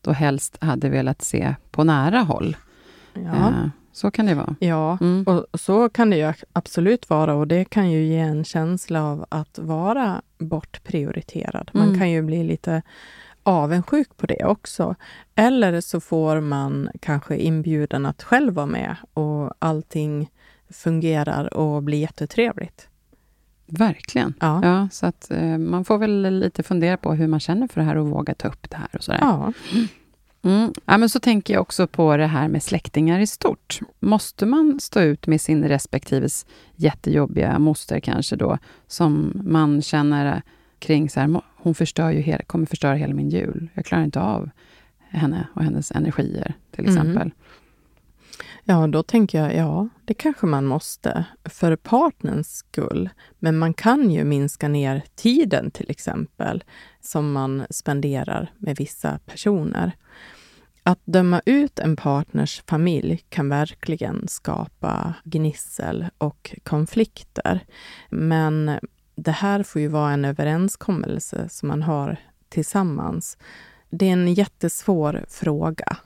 [0.00, 2.56] då helst hade velat se på nära håll.
[3.14, 4.56] Ja, Eh, så kan det vara.
[4.60, 4.98] ja.
[5.00, 5.22] Mm.
[5.24, 9.24] och så kan det ju absolut vara och det kan ju ge en känsla av
[9.28, 11.70] att vara bortprioriterad.
[11.74, 11.98] Man Mm.
[11.98, 12.82] kan ju bli lite
[13.42, 14.94] avundsjuk på det också.
[15.34, 20.30] Eller så får man kanske inbjudan att själv vara med och allting
[20.70, 22.88] fungerar och blir jättetrevligt.
[23.66, 24.34] Verkligen.
[24.40, 24.60] Ja.
[24.64, 27.86] Ja, så att eh, man får väl lite fundera på hur man känner för det
[27.86, 29.18] här och våga ta upp det här och sådär.
[29.22, 29.52] Ja.
[30.42, 30.72] Mm.
[30.84, 33.78] Ja, men så tänker jag också på det här med släktingar i stort.
[34.00, 40.42] Måste man stå ut med sin respektives jättejobbiga moster kanske då, som man känner
[40.78, 43.68] kring så här, "Må- hon förstör ju hela, kommer förstöra hela min jul.
[43.74, 44.50] Jag klarar inte av
[44.98, 47.30] henne och hennes energier, till Mm.
[48.70, 53.08] Ja, då tänker jag, ja, det kanske man måste för partnerns skull.
[53.38, 56.64] Men man kan ju minska ner tiden till exempel
[57.00, 59.92] som man spenderar med vissa personer.
[60.82, 67.60] Att döma ut en partners familj kan verkligen skapa gnissel och konflikter.
[68.10, 68.78] Men
[69.14, 72.16] det här får ju vara en överenskommelse som man har
[72.48, 73.38] tillsammans.
[73.90, 75.96] det är en jättesvår fråga.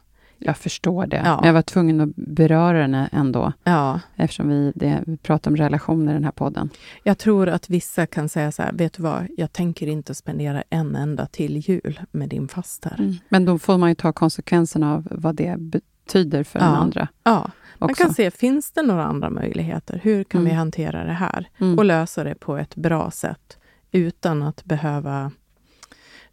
[0.46, 1.22] Jag förstår det.
[1.24, 1.36] Ja.
[1.36, 5.56] Men jag var tvungen att beröra den ändå, Ja, eftersom vi, det, vi pratar om
[5.56, 6.70] relationer i den här podden.
[7.02, 10.62] jag tror att vissa kan säga så här, vet du vad, jag tänker inte spendera
[10.70, 13.14] en enda till jul med din faster.
[13.28, 16.64] Men då får man ju ta konsekvenserna av vad det betyder för Ja.
[16.64, 17.08] den andra.
[17.24, 18.04] Ja, man Också.
[18.04, 20.00] kan se, finns det några andra möjligheter?
[20.02, 20.58] Hur kan vi Mm.
[20.58, 21.48] hantera det här?
[21.58, 21.78] Mm.
[21.78, 23.58] Och lösa det på ett bra sätt
[23.92, 25.30] utan att behöva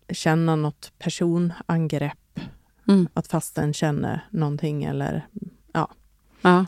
[0.09, 2.30] känna något personangrepp.
[2.93, 3.07] Mm.
[3.13, 5.27] Att fasten känner någonting eller...
[5.73, 5.87] Ja.
[6.41, 6.65] Ja,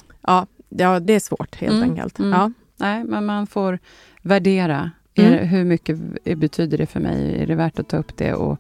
[0.70, 2.20] ja det är svårt helt Mm, enkelt.
[2.20, 2.32] mm.
[2.32, 2.52] Ja.
[2.78, 3.80] Nej, men man får
[4.22, 4.92] värdera.
[5.16, 5.40] Är, Mm.
[5.40, 5.98] det- hur mycket
[6.38, 7.42] betyder det för mig?
[7.42, 8.34] Är det värt att ta upp det?
[8.34, 8.58] Och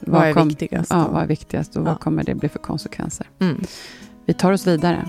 [0.00, 0.90] Vad är kom- viktigast?
[0.90, 1.86] Ja, vad är viktigast och Ja.
[1.86, 3.26] vad kommer det bli för konsekvenser?
[3.38, 3.60] Mm.
[4.24, 5.08] Vi tar oss vidare.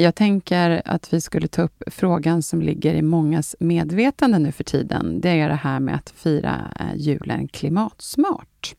[0.00, 4.64] Jag tänker att vi skulle ta upp frågan som ligger i mångas medvetande nu för
[4.64, 5.20] tiden.
[5.20, 8.74] Det är det här med att fira eh, julen klimatsmart.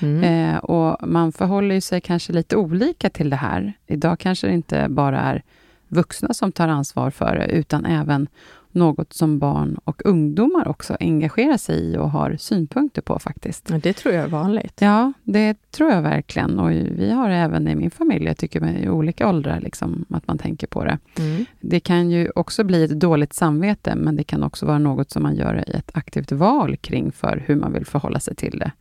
[0.00, 0.24] Mm.
[0.24, 3.72] Eh, och man förhåller sig kanske lite olika till det här.
[3.86, 5.42] Idag kanske det inte bara är
[5.88, 8.28] vuxna som tar ansvar för det, utan även
[8.74, 13.70] något som barn och ungdomar också engagerar sig i och har synpunkter på faktiskt.
[13.70, 14.80] Ja, Det tror jag är vanligt.
[14.80, 16.58] Ja, det tror jag verkligen.
[16.58, 20.26] Och vi har det även i min familj, jag tycker i olika åldrar, liksom, att
[20.26, 20.98] man tänker på det.
[21.18, 21.44] Mm.
[21.60, 25.22] Det kan ju också bli ett dåligt samvete, men det kan också vara något som
[25.22, 28.72] man gör i ett aktivt val kring för hur man vill förhålla sig till det.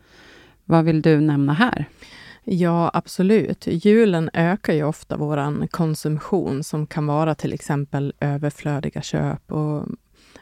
[0.66, 1.86] Vad vill du nämna här?
[2.46, 3.68] Ja, absolut.
[3.68, 9.88] Julen ökar ju ofta vår konsumtion som kan vara till exempel överflödiga köp och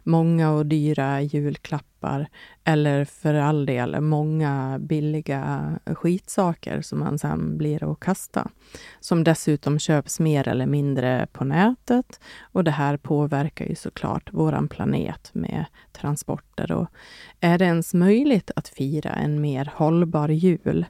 [0.03, 2.27] många och dyra julklappar
[2.63, 8.49] eller för all del många billiga skitsaker som man sen blir att kasta.
[8.99, 14.67] Som dessutom köps mer eller mindre på nätet och det här påverkar ju såklart våran
[14.67, 16.71] planet med transporter.
[16.71, 16.87] Och
[17.39, 20.85] är det ens möjligt att fira en mer hållbar jul?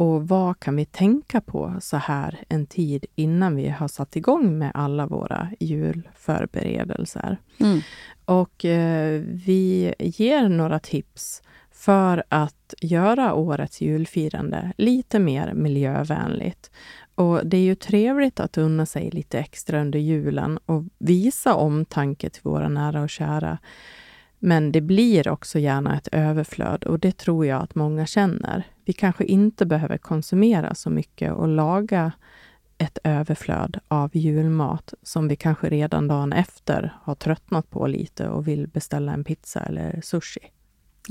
[0.00, 4.58] Och vad kan vi tänka på så här en tid innan vi har satt igång
[4.58, 7.36] med alla våra julförberedelser?
[7.60, 7.80] Mm.
[8.24, 16.70] Och eh, vi ger några tips för att göra årets julfirande lite mer miljövänligt.
[17.14, 22.30] Och det är ju trevligt att unna sig lite extra under julen och visa omtanke
[22.30, 23.58] till våra nära och kära.
[24.42, 28.66] Men det blir också gärna ett överflöd och det tror jag att många känner.
[28.84, 32.12] Vi kanske inte behöver konsumera så mycket och laga
[32.78, 38.48] ett överflöd av julmat som vi kanske redan dagen efter har tröttnat på lite och
[38.48, 40.40] vill beställa en pizza eller sushi.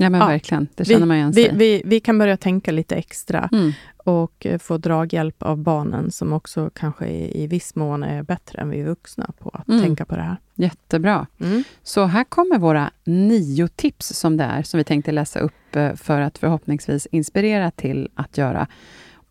[0.02, 0.68] Ja, men Ja, verkligen.
[0.74, 1.56] Det känner man igen vi, sig.
[1.56, 3.72] vi, vi kan börja tänka lite extra Mm.
[3.96, 8.62] och eh, få draghjälp av barnen som också kanske i, i viss mån är bättre
[8.62, 9.82] än vi vuxna på att Mm.
[9.82, 10.36] tänka på det här.
[10.54, 11.26] Jättebra.
[11.40, 11.64] Mm.
[11.82, 15.94] Så här kommer våra nio tips som det är, som vi tänkte läsa upp eh,
[15.94, 18.66] för att förhoppningsvis inspirera till att göra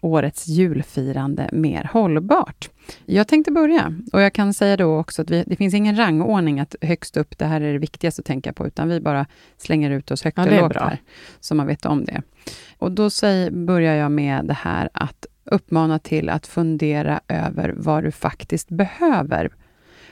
[0.02, 2.70] årets julfirande mer hållbart.
[3.06, 6.60] Jag tänkte börja och jag kan säga då också att vi, det finns ingen rangordning
[6.60, 9.26] att högst upp, det här är det viktigaste att tänka på, utan vi bara
[9.58, 11.02] slänger ut oss högt Ja, och lågt här,
[11.40, 12.22] så man vet om det.
[12.78, 18.04] Och då säger, börjar jag med det här att uppmana till att fundera över vad
[18.04, 19.50] du faktiskt behöver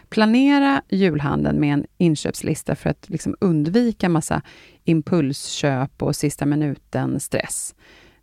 [0.09, 4.41] Planera julhandeln med en inköpslista för att liksom undvika massa
[4.83, 7.75] impulsköp och sista minuten-stress.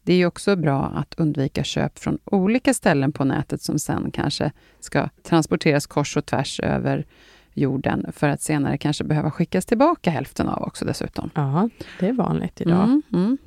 [0.07, 4.11] Det är ju också bra att undvika köp från olika ställen på nätet som sen
[4.11, 7.07] kanske ska transporteras kors och tvärs över
[7.55, 11.31] jorden för att senare kanske behöva skickas tillbaka hälften av också dessutom.
[11.35, 11.69] Ja,
[12.01, 12.85] det är vanligt idag.
[12.85, 13.38] Mm, mm.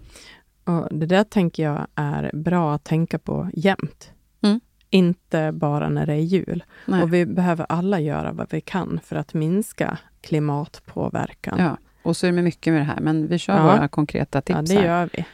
[0.64, 4.12] Och det där tänker jag är bra att tänka på jämt.
[4.42, 4.60] Mm.
[4.90, 6.64] Inte bara när det är jul.
[6.86, 7.04] Nej.
[7.04, 11.60] Och vi behöver alla göra vad vi kan för att minska klimatpåverkan.
[11.60, 13.64] Ja, och så är det mycket med det här, men vi kör Ja.
[13.64, 14.86] våra konkreta tips Ja, det här.
[15.00, 15.26] gör vi.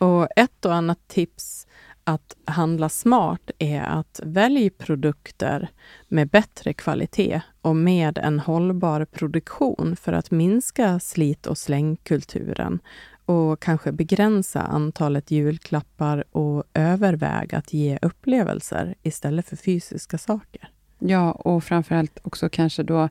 [0.00, 1.66] Och ett och annat tips
[2.04, 5.70] att handla smart är att välja produkter
[6.08, 12.80] med bättre kvalitet och med en hållbar produktion för att minska slit och slängkulturen
[13.24, 20.70] och kanske begränsa antalet julklappar och överväga att ge upplevelser istället för fysiska saker.
[20.98, 23.08] Ja, och framförallt också kanske då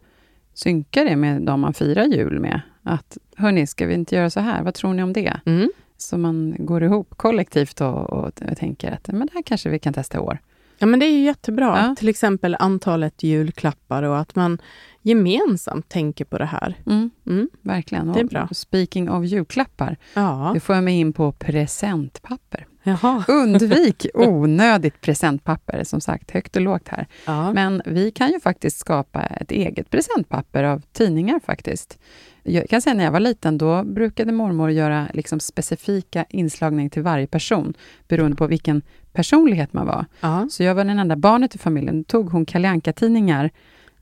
[0.54, 2.62] synka det med de man firar jul med.
[2.84, 4.63] Att, hörni, ska vi inte göra så här?
[4.63, 5.39] Vad tror ni om det?
[5.45, 5.69] Mm.
[6.02, 9.80] Så man går ihop kollektivt och, och, och tänker att men det här kanske vi
[9.80, 10.40] kan testa i år.
[10.80, 11.65] Ja, men det är ju jättebra.
[11.88, 11.96] Ja.
[11.96, 14.58] Till exempel antalet julklappar och att man
[15.02, 16.76] gemensamt tänker på det här.
[16.86, 17.50] Mm, Mm.
[17.62, 18.12] verkligen.
[18.13, 18.48] Det är Och bra.
[18.52, 20.52] Speaking of julklappar, Ja.
[20.54, 22.65] det får jag mig in på presentpapper.
[22.84, 23.24] Jaha.
[23.28, 27.08] Undvik onödigt presentpapper, som sagt, högt och lågt här.
[27.26, 27.54] Ja.
[27.54, 32.00] Men vi kan ju faktiskt skapa ett eget presentpapper av tidningar faktiskt.
[32.44, 37.02] Jag kan säga när jag var liten, då brukade mormor göra liksom specifika inslagningar till
[37.04, 37.74] varje person,
[38.08, 38.82] beroende på vilken
[39.19, 40.05] personlighet man var.
[40.21, 40.47] ja.
[40.51, 41.97] Så jag var den enda barnet i familjen.
[41.97, 43.49] Då tog hon Kalle Anka-tidningar,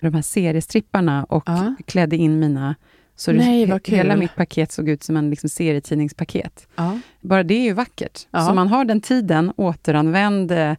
[0.01, 1.75] de här seriestripparna, och Ja.
[1.85, 2.75] klädde in mina...
[3.15, 3.95] Så det- Nej, kul.
[3.95, 6.67] hela mitt paket såg ut som en liksom serietidningspaket.
[6.75, 6.99] Ja.
[7.21, 8.27] Bara det är ju vackert.
[8.31, 8.45] Ja.
[8.47, 10.73] Så man har den tiden, återanvänd eh,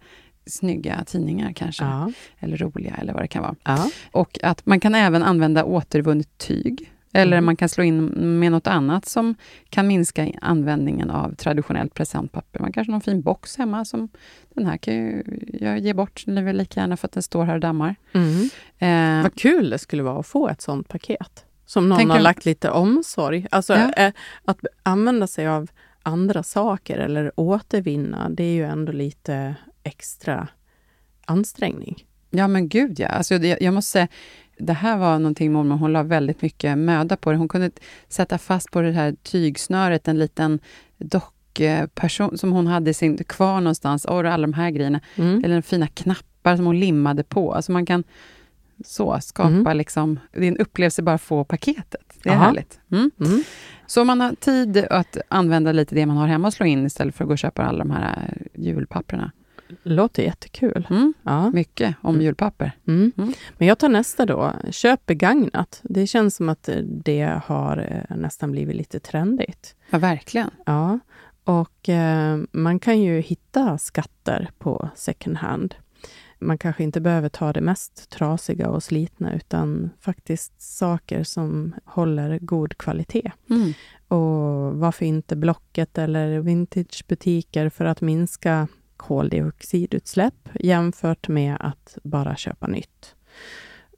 [0.47, 1.85] snygga tidningar kanske,
[2.39, 3.79] eller roliga, eller vad det kan vara.
[4.13, 7.45] Och att man kan även använda återvunnet tyg, eller Mm.
[7.47, 8.05] man kan slå in
[8.41, 9.35] med något annat som
[9.71, 12.61] kan minska användningen av traditionellt presentpapper.
[12.61, 14.09] Man kanske har någon fin box hemma, som
[14.55, 15.23] den här kan ju
[15.61, 17.95] jag ge bort, är väl lika gärna för att den står här och dammar.
[18.13, 18.49] Mm.
[18.79, 21.45] Eh, Vad kul det skulle vara att få ett sånt paket.
[21.67, 23.47] Som någon har lagt lite omsorg.
[23.51, 23.93] Alltså Ja.
[23.93, 24.13] eh,
[24.45, 25.71] att använda sig av
[26.03, 30.49] andra saker eller återvinna, det är ju ändå lite extra
[31.25, 32.05] ansträngning.
[32.31, 33.09] Ja, men gud ja.
[33.09, 34.09] Alltså, det, jag måste säga,
[34.59, 37.37] det här var någonting mormor, hon la väldigt mycket möda på det.
[37.39, 37.71] Hon kunde
[38.09, 40.59] sätta fast på det här tygsnöret en liten
[40.99, 45.01] dockperson som hon hade sin, kvar någonstans, och alla de här grejerna.
[45.17, 45.45] Mm.
[45.45, 47.55] Eller fina knappar som hon limmade på.
[47.55, 48.05] Alltså man kan
[48.85, 49.77] så skapa Mm.
[49.77, 52.19] liksom, det är en upplevelse bara att få paketet.
[52.23, 52.45] Det är Jaha.
[52.45, 52.81] härligt.
[52.91, 53.11] Mm.
[53.21, 53.43] Mm.
[53.87, 56.87] Så om man har tid att använda lite det man har hemma och slå in
[56.87, 59.33] istället för att gå och köpa alla de här julpapperna.
[59.83, 60.87] Låter jättekul.
[60.91, 61.15] Mm.
[61.23, 61.51] Ja.
[61.51, 62.25] Mycket om Mm.
[62.25, 62.73] julpapper.
[62.87, 63.13] Mm.
[63.19, 63.33] Mm.
[63.59, 64.53] Men jag tar nästa då.
[64.71, 65.81] Köp begagnat.
[65.83, 69.75] Det känns som att det har eh, nästan blivit lite trendigt.
[69.91, 70.51] Ja, verkligen.
[70.67, 70.99] Ja,
[71.45, 75.75] och eh, man kan ju hitta skatter på second hand.
[76.41, 82.39] Man kanske inte behöver ta det mest trasiga och slitna, utan faktiskt saker som håller
[82.39, 83.33] god kvalitet.
[83.51, 83.73] Mm.
[84.09, 92.67] Och varför inte Blocket eller vintagebutiker för att minska koldioxidutsläpp jämfört med att bara köpa
[92.67, 93.15] nytt.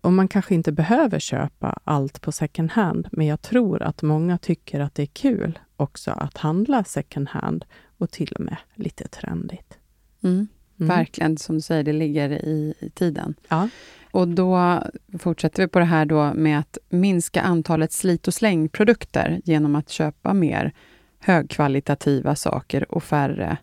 [0.00, 4.38] Och man kanske inte behöver köpa allt på second hand, men jag tror att många
[4.38, 7.64] tycker att det är kul också att handla second hand
[7.98, 9.78] och till och med lite trendigt.
[10.22, 10.48] Mm.
[10.80, 10.88] Mm.
[10.88, 13.34] Verkligen, som du säger, det ligger i, i tiden.
[13.48, 13.68] Ja.
[14.10, 14.82] Och då
[15.18, 19.88] fortsätter vi på det här då med att minska antalet slit och slängprodukter genom att
[19.88, 20.72] köpa mer
[21.18, 23.56] högkvalitativa saker och färre.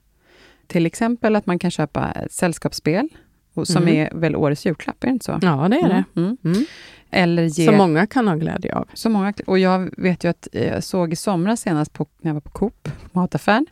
[0.68, 3.10] Till exempel att man kan köpa sällskapsspel,
[3.64, 3.96] som Mm.
[3.96, 5.40] är väl årets julklapp, är det inte så?
[5.42, 6.04] Ja, det är det.
[6.16, 6.26] Mm.
[6.28, 6.38] Mm.
[6.44, 6.66] Mm.
[7.12, 7.66] Eller ge...
[7.66, 8.88] Som många kan ha glädje av.
[8.94, 12.30] Så många, och jag vet ju att eh, jag såg i somras senast på, när
[12.30, 13.66] jag var på Coop, på mataffären,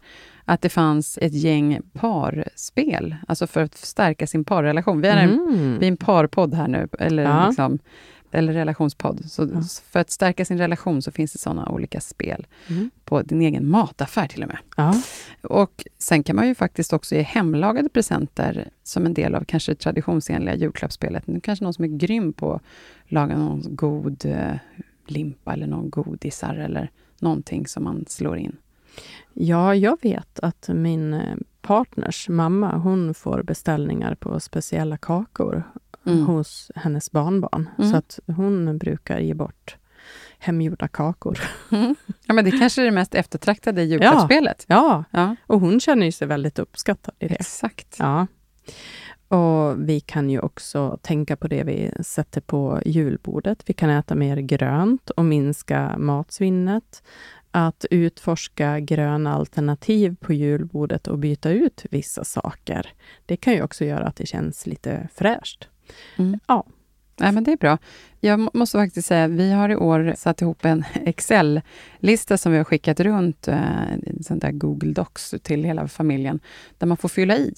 [0.46, 5.02] att det fanns ett gäng parspel, alltså för att stärka sin parrelation.
[5.02, 5.78] Vi är, en, Mm.
[5.80, 7.48] vi är en parpodd här nu, eller, Ja.
[7.48, 7.80] liksom,
[8.36, 9.32] eller relationspodd.
[9.32, 9.62] Så Ja.
[9.92, 12.48] För att stärka sin relation så finns det sådana olika spel.
[12.68, 12.92] Mm.
[13.06, 14.58] På din egen mataffär till och med.
[14.78, 15.02] Ja.
[15.42, 19.72] Och sen kan man ju faktiskt också ge hemlagade presenter som en del av kanske
[19.72, 21.28] det traditionsenliga julklappsspelet.
[21.28, 22.62] Nu kanske någon som är grym på att
[23.08, 24.56] laga någon god eh,
[25.08, 28.58] limpa eller någon godisar eller någonting som man slår in.
[29.34, 35.64] Ja, jag vet att min eh, partners mamma, hon får beställningar på speciella kakor
[36.06, 36.26] Mm.
[36.26, 37.70] hos hennes barnbarn.
[37.78, 37.92] Mm.
[37.92, 39.78] Så att hon brukar ge bort
[40.40, 41.40] hemgjorda kakor.
[41.72, 41.96] Mm.
[42.28, 44.66] Ja, men det kanske är det mest eftertraktade julklappsspelet.
[44.68, 47.36] Ja, Ja, och hon känner ju sig väldigt uppskattad i det.
[47.36, 47.96] exakt.
[48.00, 48.28] Ja.
[49.28, 53.64] Och vi kan ju också tänka på det vi sätter på julbordet.
[53.66, 57.04] Vi kan äta mer grönt och minska matsvinnet.
[57.52, 62.94] Att utforska gröna alternativ på julbordet och byta ut vissa saker.
[63.26, 65.68] Det kan ju också göra att det känns lite fräscht.
[66.18, 66.40] Mm.
[66.48, 66.64] Ja.
[67.20, 67.78] Nej, men det är bra.
[68.20, 70.84] Jag må- måste faktiskt säga, vi har i år satt ihop en
[71.40, 76.40] Excel-lista som vi har skickat runt, eh, en sån där Google Docs till hela familjen,
[76.78, 77.54] där man får fylla i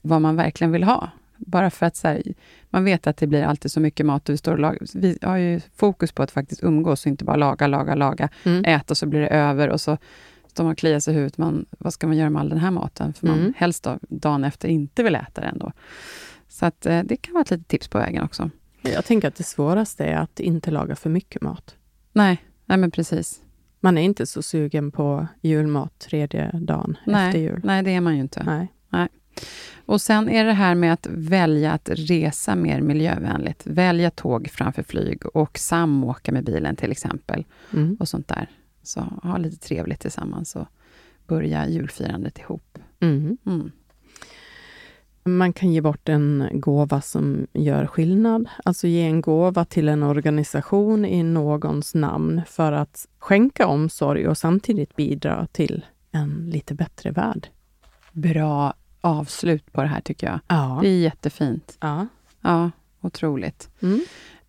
[0.00, 1.08] vad man verkligen vill ha.
[1.36, 2.22] Bara för att så här,
[2.70, 4.78] man vet att det blir alltid så mycket mat vi, står och lagar.
[4.94, 8.64] vi har ju fokus på att faktiskt umgås och inte bara laga, laga, laga, Mm.
[8.64, 9.98] äta så blir det över och så
[10.46, 11.38] står man och kliar sig i huvudet.
[11.38, 13.12] Man, vad ska man göra med all den här maten?
[13.12, 13.52] För man Mm.
[13.56, 15.72] helst då, dagen efter inte vill äta den då.
[16.52, 18.50] Så att, eh, det kan vara ett litet tips på vägen också.
[18.82, 21.76] Jag tänker att det svåraste är att inte laga för mycket mat.
[22.12, 23.40] Nej, nej men precis.
[23.80, 27.60] Man är inte så sugen på julmat tredje dagen efter Nej, jul.
[27.64, 28.44] nej, det är man ju inte.
[28.44, 28.68] Nej.
[29.86, 33.62] Och sen är det här med att välja att resa mer miljövänligt.
[33.66, 37.44] Välja tåg framför flyg och samåka med bilen till exempel.
[37.72, 37.96] Mm.
[38.00, 38.50] Och sånt där.
[38.82, 40.66] Så ha lite trevligt tillsammans och
[41.26, 42.78] börja julfirandet ihop.
[43.00, 43.38] Mm.
[43.46, 43.70] Mm.
[45.24, 48.48] Man kan ge bort en gåva som gör skillnad.
[48.64, 54.38] Alltså ge en gåva till en organisation i någons namn för att skänka omsorg och
[54.38, 57.48] samtidigt bidra till en lite bättre värld.
[58.12, 60.40] Bra avslut på det här tycker jag.
[60.48, 60.78] Ja.
[60.82, 61.76] Det är jättefint.
[61.80, 62.06] ja.
[62.44, 62.70] Ja,
[63.00, 63.68] otroligt.
[63.82, 64.00] Mm.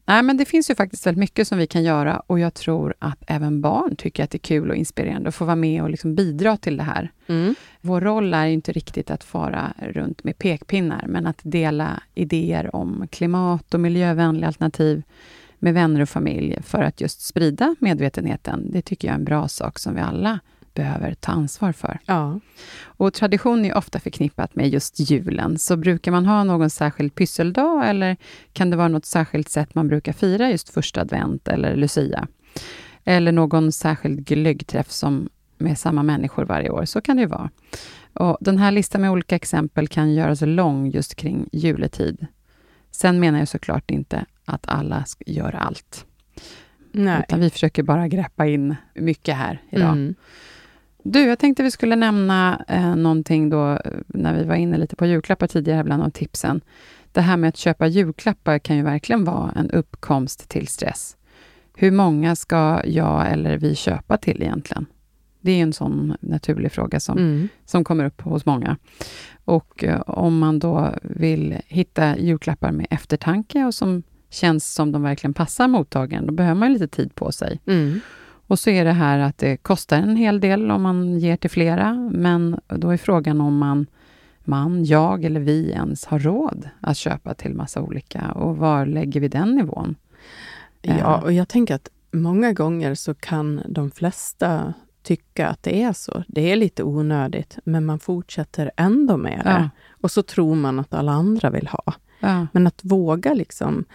[0.05, 2.93] Nej, men det finns ju faktiskt väldigt mycket som vi kan göra och jag tror
[2.99, 5.89] att även barn tycker att det är kul och inspirerande att få vara med och
[5.89, 7.11] liksom bidra till det här.
[7.27, 7.55] Mm.
[7.81, 13.07] Vår roll är inte riktigt att fara runt med pekpinnar, men att dela idéer om
[13.11, 15.03] klimat och miljövänliga alternativ
[15.59, 18.71] med vänner och familj för att just sprida medvetenheten.
[18.71, 20.39] Det tycker jag är en bra sak som vi alla
[20.73, 21.99] behöver ta ansvar för.
[22.05, 22.39] Ja.
[22.83, 25.59] Och tradition är ofta förknippat med just julen.
[25.59, 28.17] Så brukar man ha någon särskild pysseldag eller
[28.53, 32.27] kan det vara något särskilt sätt man brukar fira just första advent eller Lucia?
[33.03, 36.85] Eller någon särskild glöggträff som med samma människor varje år.
[36.85, 37.49] Så kan det ju vara.
[38.13, 42.27] Och den här listan med olika exempel kan göras lång just kring juletid.
[42.91, 46.05] Sen menar jag såklart inte att alla ska göra allt.
[46.91, 47.19] Nej.
[47.19, 49.91] Utan vi försöker bara greppa in mycket här idag.
[49.91, 50.15] Mm.
[51.03, 54.95] Du, jag tänkte vi skulle nämna eh, någonting då, eh, när vi var inne lite
[54.95, 56.61] på julklappar tidigare, bland de tipsen.
[57.11, 61.17] Det här med att köpa julklappar kan ju verkligen vara en uppkomst till stress.
[61.75, 64.85] Hur många ska jag eller vi köpa till egentligen?
[65.41, 67.47] Det är en sån naturlig fråga som, Mm.
[67.65, 68.77] som kommer upp hos många.
[69.45, 75.01] Och eh, om man då vill hitta julklappar med eftertanke och som känns som de
[75.03, 77.59] verkligen passar mottagaren, då behöver man lite tid på sig.
[77.65, 77.99] Mm.
[78.53, 81.49] Och så är det här att det kostar en hel del om man ger till
[81.49, 83.87] flera, men då är frågan om man,
[84.43, 89.19] man, jag eller vi ens har råd att köpa till massa olika och var lägger
[89.19, 89.95] vi den nivån?
[90.81, 94.73] Ja, och jag tänker att många gånger så kan de flesta
[95.03, 96.23] tycka att det är så.
[96.27, 99.51] Det är lite onödigt, men man fortsätter ändå med det.
[99.51, 99.69] Ja.
[100.01, 101.93] Och så tror man att alla andra vill ha.
[102.19, 103.85] Ja, Men att våga liksom,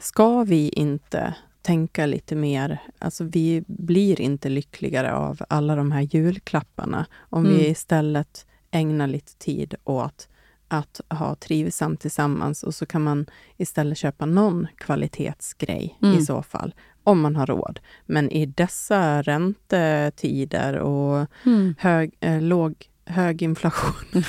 [0.00, 1.34] ska vi inte
[1.66, 7.54] tänka lite mer, alltså vi blir inte lyckligare av alla de här julklapparna om vi
[7.54, 7.70] Mm.
[7.72, 10.28] istället ägnar lite tid åt
[10.68, 16.18] att ha trivsamt tillsammans och så kan man istället köpa någon kvalitetsgrej Mm.
[16.18, 17.80] i så fall, om man har råd.
[18.06, 21.74] Men i dessa räntetider och mm.
[21.78, 22.74] hög, eh, låg,
[23.06, 23.94] hög inflation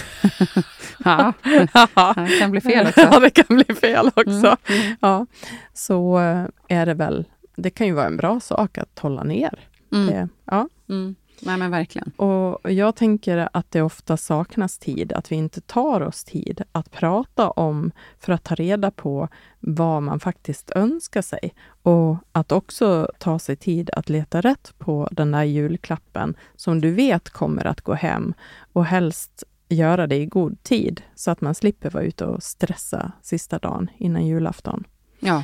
[1.03, 1.33] ja.
[2.15, 3.01] det kan bli fel också.
[3.01, 4.57] ja, det kan bli fel också.
[4.69, 4.95] Mm.
[4.99, 5.25] Ja,
[5.73, 7.25] så eh, är det väl,
[7.55, 9.59] det kan ju vara en bra sak att hålla ner.
[9.93, 10.07] Mm.
[10.07, 10.69] Det, ja.
[10.89, 11.15] Mm.
[11.41, 12.11] Nej, men verkligen.
[12.11, 16.91] Och jag tänker att det ofta saknas tid, att vi inte tar oss tid att
[16.91, 19.27] prata om, för att ta reda på
[19.59, 21.53] vad man faktiskt önskar sig.
[21.81, 26.91] Och att också ta sig tid att leta rätt på den där julklappen som du
[26.91, 28.33] vet kommer att gå hem
[28.73, 33.11] och helst göra det i god tid så att man slipper vara ute och stressa
[33.21, 34.83] sista dagen innan julafton.
[35.19, 35.43] Ja.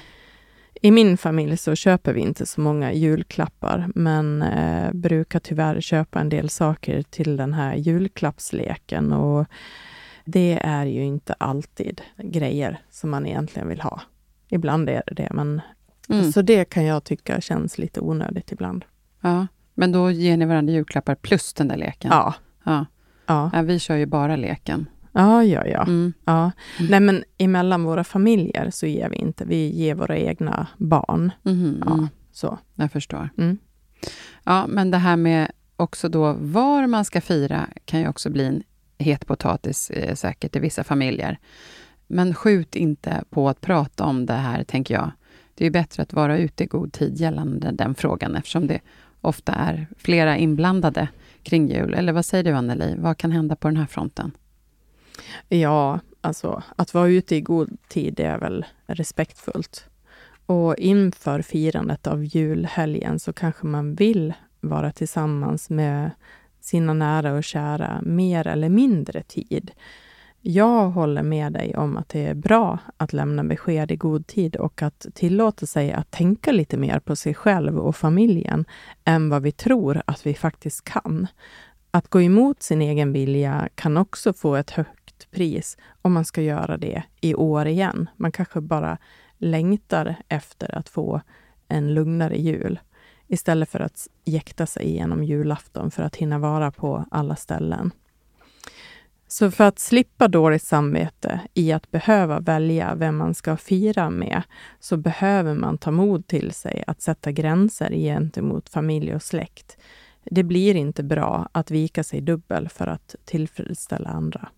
[0.86, 6.20] I min familj så köper vi inte så många julklappar, men eh, brukar tyvärr köpa
[6.20, 9.14] en del saker till den här julklappsleken.
[9.14, 9.46] Och
[10.26, 14.02] det är ju inte alltid grejer som man egentligen vill ha.
[14.50, 15.62] Ibland är det det, men
[16.10, 16.32] Mm.
[16.32, 18.86] så det kan jag tycka känns lite onödigt ibland.
[19.22, 19.48] ja.
[19.76, 22.12] Men då ger ni varandra julklappar plus den där leken?
[22.14, 22.34] Ja.
[22.64, 22.86] ja.
[23.26, 24.86] Ja, ja vi kör ju bara leken.
[25.14, 25.68] Ja, ja.
[25.68, 25.84] ja.
[25.84, 26.14] Mm.
[26.26, 26.52] ja.
[26.80, 26.92] Mm.
[26.92, 29.46] Nej, men emellan våra familjer så ger vi inte.
[29.46, 31.32] Vi ger våra egna barn.
[31.44, 32.08] Mhm, Ja, mm.
[32.32, 32.58] så.
[32.76, 33.30] Jag förstår.
[33.38, 33.58] Mm.
[34.44, 38.46] Ja, men det här med också då var man ska fira kan ju också bli
[38.46, 38.64] en
[38.98, 41.40] het potatis eh, säkert i vissa familjer.
[42.08, 45.12] Men skjut inte på att prata om det här, tänker jag.
[45.56, 48.80] Det är ju bättre att vara ute i god tid gällande den frågan eftersom det
[49.22, 51.08] ofta är flera inblandade
[51.44, 51.94] kring jul.
[51.94, 52.96] Eller vad säger du, Anneli?
[52.98, 54.32] Vad kan hända på den här fronten?
[55.50, 59.86] Ja, alltså att vara ute i god tid är väl respektfullt.
[60.46, 66.12] Och inför firandet av julhelgen så kanske man vill vara tillsammans med
[66.62, 69.72] sina nära och kära mer eller mindre tid.
[70.46, 74.56] Jag håller med dig om att det är bra att lämna besked i god tid
[74.56, 78.66] och att tillåta sig att tänka lite mer på sig själv och familjen
[79.04, 81.28] än vad vi tror att vi faktiskt kan.
[81.92, 85.03] Att gå emot sin egen vilja kan också få ett högt
[85.34, 88.10] pris om man ska göra det i år igen.
[88.18, 88.98] Man kanske bara
[89.38, 91.22] längtar efter att få
[91.68, 92.80] en lugnare jul
[93.28, 97.92] istället för att jäkta sig igenom julafton för att hinna vara på alla ställen.
[99.28, 104.42] Så för att slippa dåligt samvete i att behöva välja vem man ska fira med,
[104.80, 109.78] så behöver man ta mod till sig att sätta gränser gentemot familj och släkt.
[110.24, 114.50] Det blir inte bra att vika sig dubbel för att tillfredsställa andra.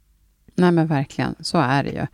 [0.55, 1.35] Nej, men verkligen.
[1.39, 2.07] Så är det ju.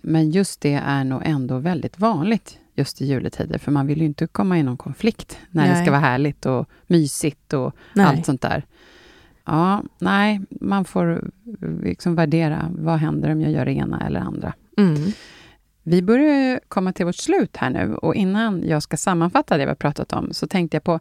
[0.00, 4.04] Men just det är nog ändå väldigt vanligt just i juletider, för man vill ju
[4.04, 5.74] inte komma i någon konflikt när nej.
[5.74, 8.06] det ska vara härligt och mysigt och nej.
[8.06, 8.64] allt sånt där.
[9.44, 11.30] Ja, nej, man får
[11.82, 14.52] liksom värdera vad händer om jag gör det ena eller andra.
[14.76, 15.12] Mm.
[15.82, 19.68] Vi börjar komma till vårt slut här nu och innan jag ska sammanfatta det vi
[19.68, 21.00] har pratat om så tänkte jag på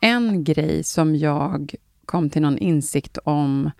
[0.00, 1.74] en grej som jag
[2.04, 3.70] kom till någon insikt om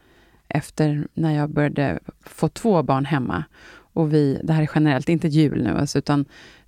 [0.55, 3.45] efter när jag började få två barn hemma.
[3.77, 6.25] Och vi, det här är generellt, inte jul nu, alltså, utan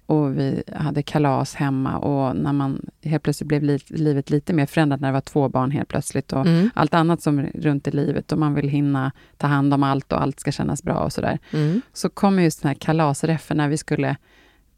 [0.07, 4.67] och vi hade kalas hemma och när man helt plötsligt blev li livet lite mer
[4.67, 6.71] förändrat när det var två barn helt plötsligt och mm.
[6.75, 10.23] allt annat som runt i livet och man vill hinna ta hand om allt och
[10.23, 11.39] allt ska kännas bra och sådär.
[11.51, 11.81] Mm.
[11.93, 14.17] Så kom just den här kalasreffen när vi skulle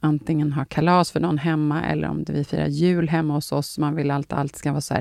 [0.01, 3.79] antingen ha kalas för någon hemma eller om vi firar jul hemma hos oss.
[3.79, 4.95] Man vill att allt ska vara så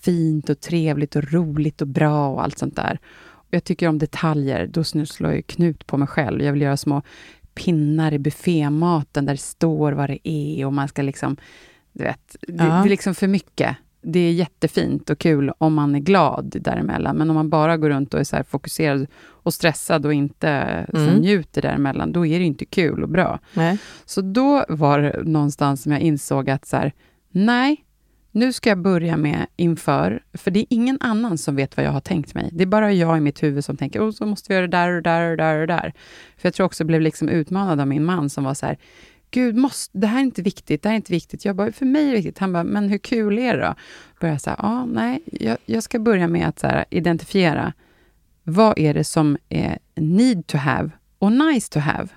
[0.00, 2.98] fint och trevligt och roligt och bra och allt sånt där.
[3.24, 4.66] Och jag tycker om detaljer.
[4.66, 6.42] Då slår jag knut på mig själv.
[6.42, 7.02] Jag vill göra små
[7.54, 11.36] pinnar i buffématen där det står vad det är och man ska liksom...
[11.92, 12.64] Du vet, det, ja.
[12.64, 13.76] det är liksom för mycket.
[14.02, 17.90] Det är jättefint och kul om man är glad däremellan, men om man bara går
[17.90, 20.48] runt och är så fokuserad och stressad och inte
[20.94, 21.14] mm.
[21.14, 23.38] njuter däremellan, då är det inte kul och bra.
[23.54, 23.78] Nej.
[24.04, 26.92] Så då var det någonstans som jag insåg att så här,
[27.30, 27.84] nej,
[28.32, 31.90] nu ska jag börja med inför, för det är ingen annan som vet vad jag
[31.90, 32.50] har tänkt mig.
[32.52, 34.76] Det är bara jag i mitt huvud som tänker, oh, så måste vi göra det
[34.76, 35.92] där och där och där och där.
[36.36, 38.78] För jag tror också jag blev liksom utmanad av min man som var så här,
[39.30, 41.44] Gud, måste, det här är inte viktigt, det här är inte viktigt.
[41.44, 42.38] Jag bara, för mig är det viktigt.
[42.38, 43.74] Han bara, men hur kul är det då?
[44.20, 47.72] Började så här, ja, nej, jag, jag, ska börja med att så här, identifiera,
[48.42, 52.08] vad är det som är need to have och nice to have?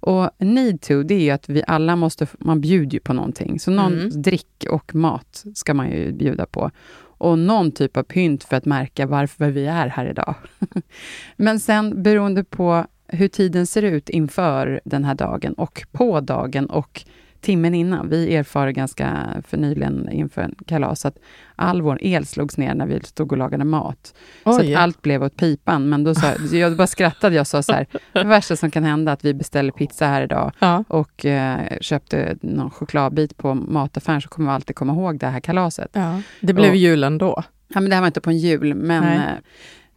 [0.00, 3.60] Och need to, det är ju att vi alla måste, man bjuder ju på någonting.
[3.60, 4.22] Så någon mm.
[4.22, 6.70] drick och mat ska man ju bjuda på.
[7.02, 10.34] Och någon typ av pynt för att märka varför vi är här idag.
[11.36, 16.66] Men sen beroende på hur tiden ser ut inför den här dagen och på dagen
[16.66, 17.04] och
[17.40, 18.08] timmen innan.
[18.08, 21.16] Vi erfar ganska för nyligen inför en kalas att
[21.56, 24.14] all vår el slogs ner när vi stod och lagade mat.
[24.44, 24.54] Oj.
[24.54, 25.88] Så att allt blev åt pipan.
[25.88, 27.36] Men då sa jag bara skrattade.
[27.36, 30.22] Jag sa så här, det värsta som kan hända är att vi beställer pizza här
[30.22, 30.84] idag ja.
[30.88, 35.40] och eh, köpte någon chokladbit på mataffären, så kommer vi alltid komma ihåg det här
[35.40, 35.90] kalaset.
[35.92, 36.22] Ja.
[36.40, 37.42] Det blev och, julen då?
[37.68, 38.74] Ja, men det här var inte på en jul.
[38.74, 39.34] Men, eh,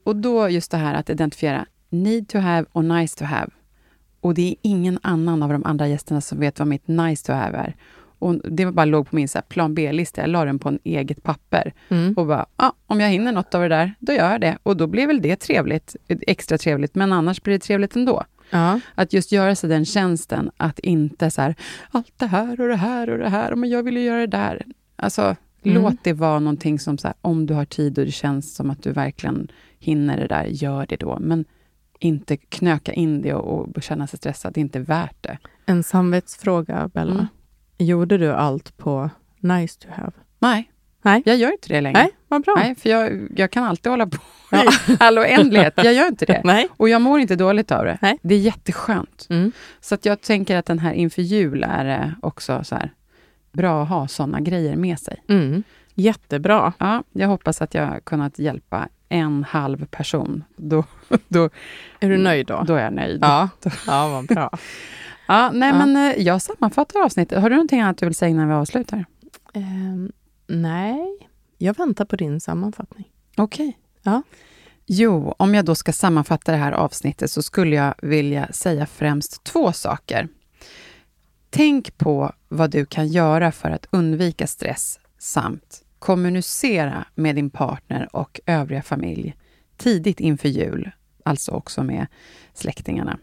[0.03, 3.51] och då just det här att identifiera need to have och nice to have.
[4.23, 7.33] Och det är ingen annan av de andra gästerna som vet vad mitt nice to
[7.33, 7.75] have är.
[8.19, 10.21] Och det bara låg på min så plan B-lista.
[10.21, 11.73] Jag la den på en eget papper.
[11.89, 12.13] Mm.
[12.13, 14.57] Och bara, ah, om jag hinner något av det där, då gör jag det.
[14.63, 18.23] Och då blir väl det trevligt, extra trevligt, men annars blir det trevligt ändå.
[18.49, 18.79] Ja.
[18.95, 21.55] Att just göra sig den tjänsten, att inte så här,
[21.91, 24.27] allt det här och det här och det här, men jag vill ju göra det
[24.27, 24.65] där.
[24.95, 25.81] Alltså, mm.
[25.81, 28.69] låt det vara någonting som, så här, om du har tid och det känns som
[28.69, 31.17] att du verkligen hinner det där, gör det då.
[31.21, 31.45] Men
[32.03, 34.53] inte knöka in det och, och känna sig stressad.
[34.53, 35.37] Det är inte värt det.
[35.65, 37.13] En samvetsfråga, Bella.
[37.13, 37.27] Mm.
[37.77, 40.11] Gjorde du allt på nice to have?
[40.39, 40.69] Nej.
[41.01, 41.21] Nej.
[41.25, 41.99] Jag gör inte det längre.
[41.99, 42.53] Nej, vad bra.
[42.57, 44.17] Nej, för jag, jag kan alltid hålla på
[44.51, 44.63] ja.
[44.87, 45.73] i all oändlighet.
[45.77, 46.41] Jag gör inte det.
[46.43, 46.67] Nej.
[46.77, 47.97] Och jag mår inte dåligt av det.
[48.01, 48.17] Nej.
[48.21, 49.27] Det är jätteskönt.
[49.29, 49.51] Mm.
[49.81, 52.91] Så att jag tänker att den här inför jul är också så här,
[53.51, 55.23] bra att ha såna grejer med sig.
[55.29, 55.63] Mm.
[55.93, 56.73] Jättebra.
[56.77, 60.43] Ja, jag hoppas att jag kunnat hjälpa en halv person.
[60.55, 60.83] Då,
[61.27, 61.49] då,
[61.99, 62.63] är du nöjd då?
[62.67, 63.19] Då är jag nöjd.
[63.21, 63.49] Ja,
[63.87, 64.49] ja vad bra.
[65.27, 65.85] ja, nej, ja.
[65.85, 67.41] men eh, jag sammanfattar avsnittet.
[67.41, 69.05] Har du någonting annat du vill säga innan vi avslutar?
[69.53, 70.11] Um,
[70.47, 73.11] nej, jag väntar på din sammanfattning.
[73.37, 73.67] Okej.
[73.67, 73.79] Okay.
[74.03, 74.21] Ja.
[74.85, 79.43] Jo, om jag då ska sammanfatta det här avsnittet så skulle jag vilja säga främst
[79.43, 80.27] två saker.
[81.49, 88.09] Tänk på vad du kan göra för att undvika stress samt kommunicera med din partner
[88.15, 89.35] och övriga familj
[89.77, 90.91] tidigt inför jul,
[91.23, 92.07] alltså också med
[92.53, 93.17] släktingarna,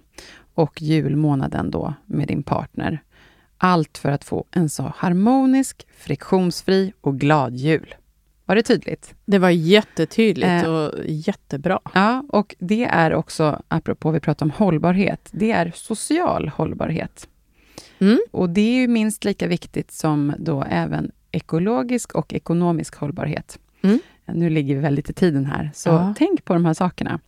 [0.55, 3.03] och julmånaden då med din partner.
[3.59, 7.95] Allt för att få en så harmonisk, friktionsfri och glad jul.
[8.45, 9.15] Var det tydligt?
[9.25, 10.75] Det var jättetydligt Eh.
[10.75, 11.81] och jättebra.
[11.95, 17.29] Ja, och det är också, apropå vi pratar om hållbarhet, det är social hållbarhet.
[17.99, 18.19] Mm.
[18.31, 23.59] Och det är ju minst lika viktigt som då även ekologisk och ekonomisk hållbarhet.
[23.83, 23.99] Mm.
[24.27, 26.15] Nu ligger vi väldigt i tiden här, så Ja.
[26.19, 27.21] tänk på de här sakerna.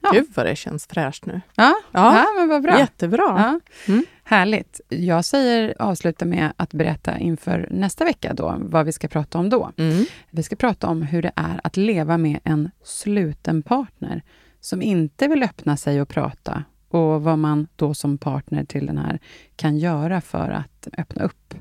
[0.00, 0.10] Ja.
[0.12, 1.40] Gud vad det känns fräscht nu.
[1.54, 2.16] Ja, Ja.
[2.16, 2.26] ja.
[2.38, 2.78] men vad bra.
[2.78, 3.22] Jättebra.
[3.26, 3.60] Ja.
[3.92, 4.04] Mm.
[4.24, 4.80] Härligt.
[4.88, 9.48] Jag säger avsluta med att berätta inför nästa vecka då, vad vi ska prata om
[9.50, 9.70] då.
[9.76, 10.04] Mm.
[10.30, 14.22] Vi ska prata om hur det är att leva med en sluten partner
[14.60, 18.98] som inte vill öppna sig och prata och vad man då som partner till den
[18.98, 19.18] här
[19.56, 21.54] kan göra för att öppna upp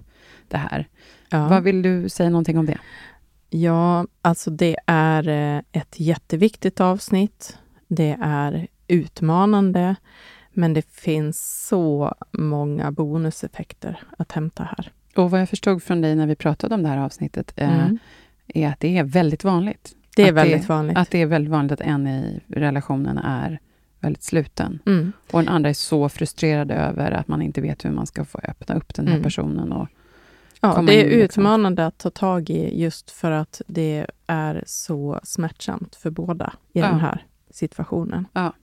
[0.47, 0.87] det här.
[1.29, 1.47] Ja.
[1.47, 2.77] Vad vill du säga någonting om det?
[3.49, 7.57] Ja, alltså det är eh, ett jätteviktigt avsnitt.
[7.87, 9.95] Det är utmanande,
[10.53, 14.91] men det finns så många bonuseffekter att hämta här.
[15.15, 17.97] Och vad jag förstod från dig när vi pratade om det här avsnittet eh, Mm.
[18.47, 19.91] är att det är väldigt vanligt.
[20.15, 20.97] Det är Att väldigt vanligt.
[20.97, 23.59] Att det är väldigt vanligt att en i relationen är
[23.99, 24.79] väldigt sluten.
[24.85, 25.11] Mm.
[25.31, 28.39] Och den andra är så frustrerad över att man inte vet hur man ska få
[28.43, 29.23] öppna upp den här Mm.
[29.23, 29.71] personen.
[29.71, 29.87] Och,
[30.61, 31.41] Ja, det är in, liksom.
[31.41, 36.79] utmanande att ta tag i just för att det är så smärtsamt för båda i
[36.79, 36.87] Ja.
[36.87, 38.27] den här situationen.
[38.33, 38.53] ja,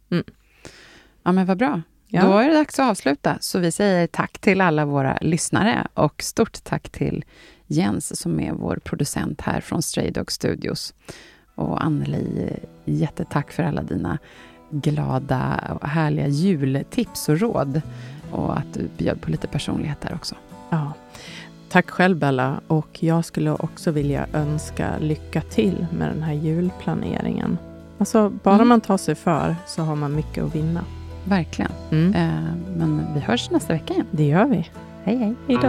[1.33, 1.83] men vad bra.
[2.09, 2.23] Ja.
[2.27, 3.37] Då är det dags att avsluta.
[3.41, 7.25] Så vi säger tack till alla våra lyssnare och stort tack till
[7.67, 10.95] Jens som är vår producent här från Stray Dog Studios.
[11.55, 14.19] Och Anneli, jättetack för alla dina
[14.71, 17.83] glada och härliga jultips och råd.
[18.31, 20.35] Och att du bjöd på lite personlighet där också.
[20.71, 20.93] Ja.
[21.73, 27.59] Tack själv Bella och jag skulle också vilja önska lycka till med den här julplaneringen.
[27.99, 28.69] Alltså, bara Mm.
[28.69, 30.85] man tar sig för så har man mycket att vinna.
[31.25, 31.71] Verkligen.
[31.91, 32.15] Mm.
[32.15, 34.07] Eh, men vi hörs nästa vecka igen.
[34.11, 34.69] Det gör vi.
[35.05, 35.35] Hej, hej.
[35.49, 35.69] Hej då.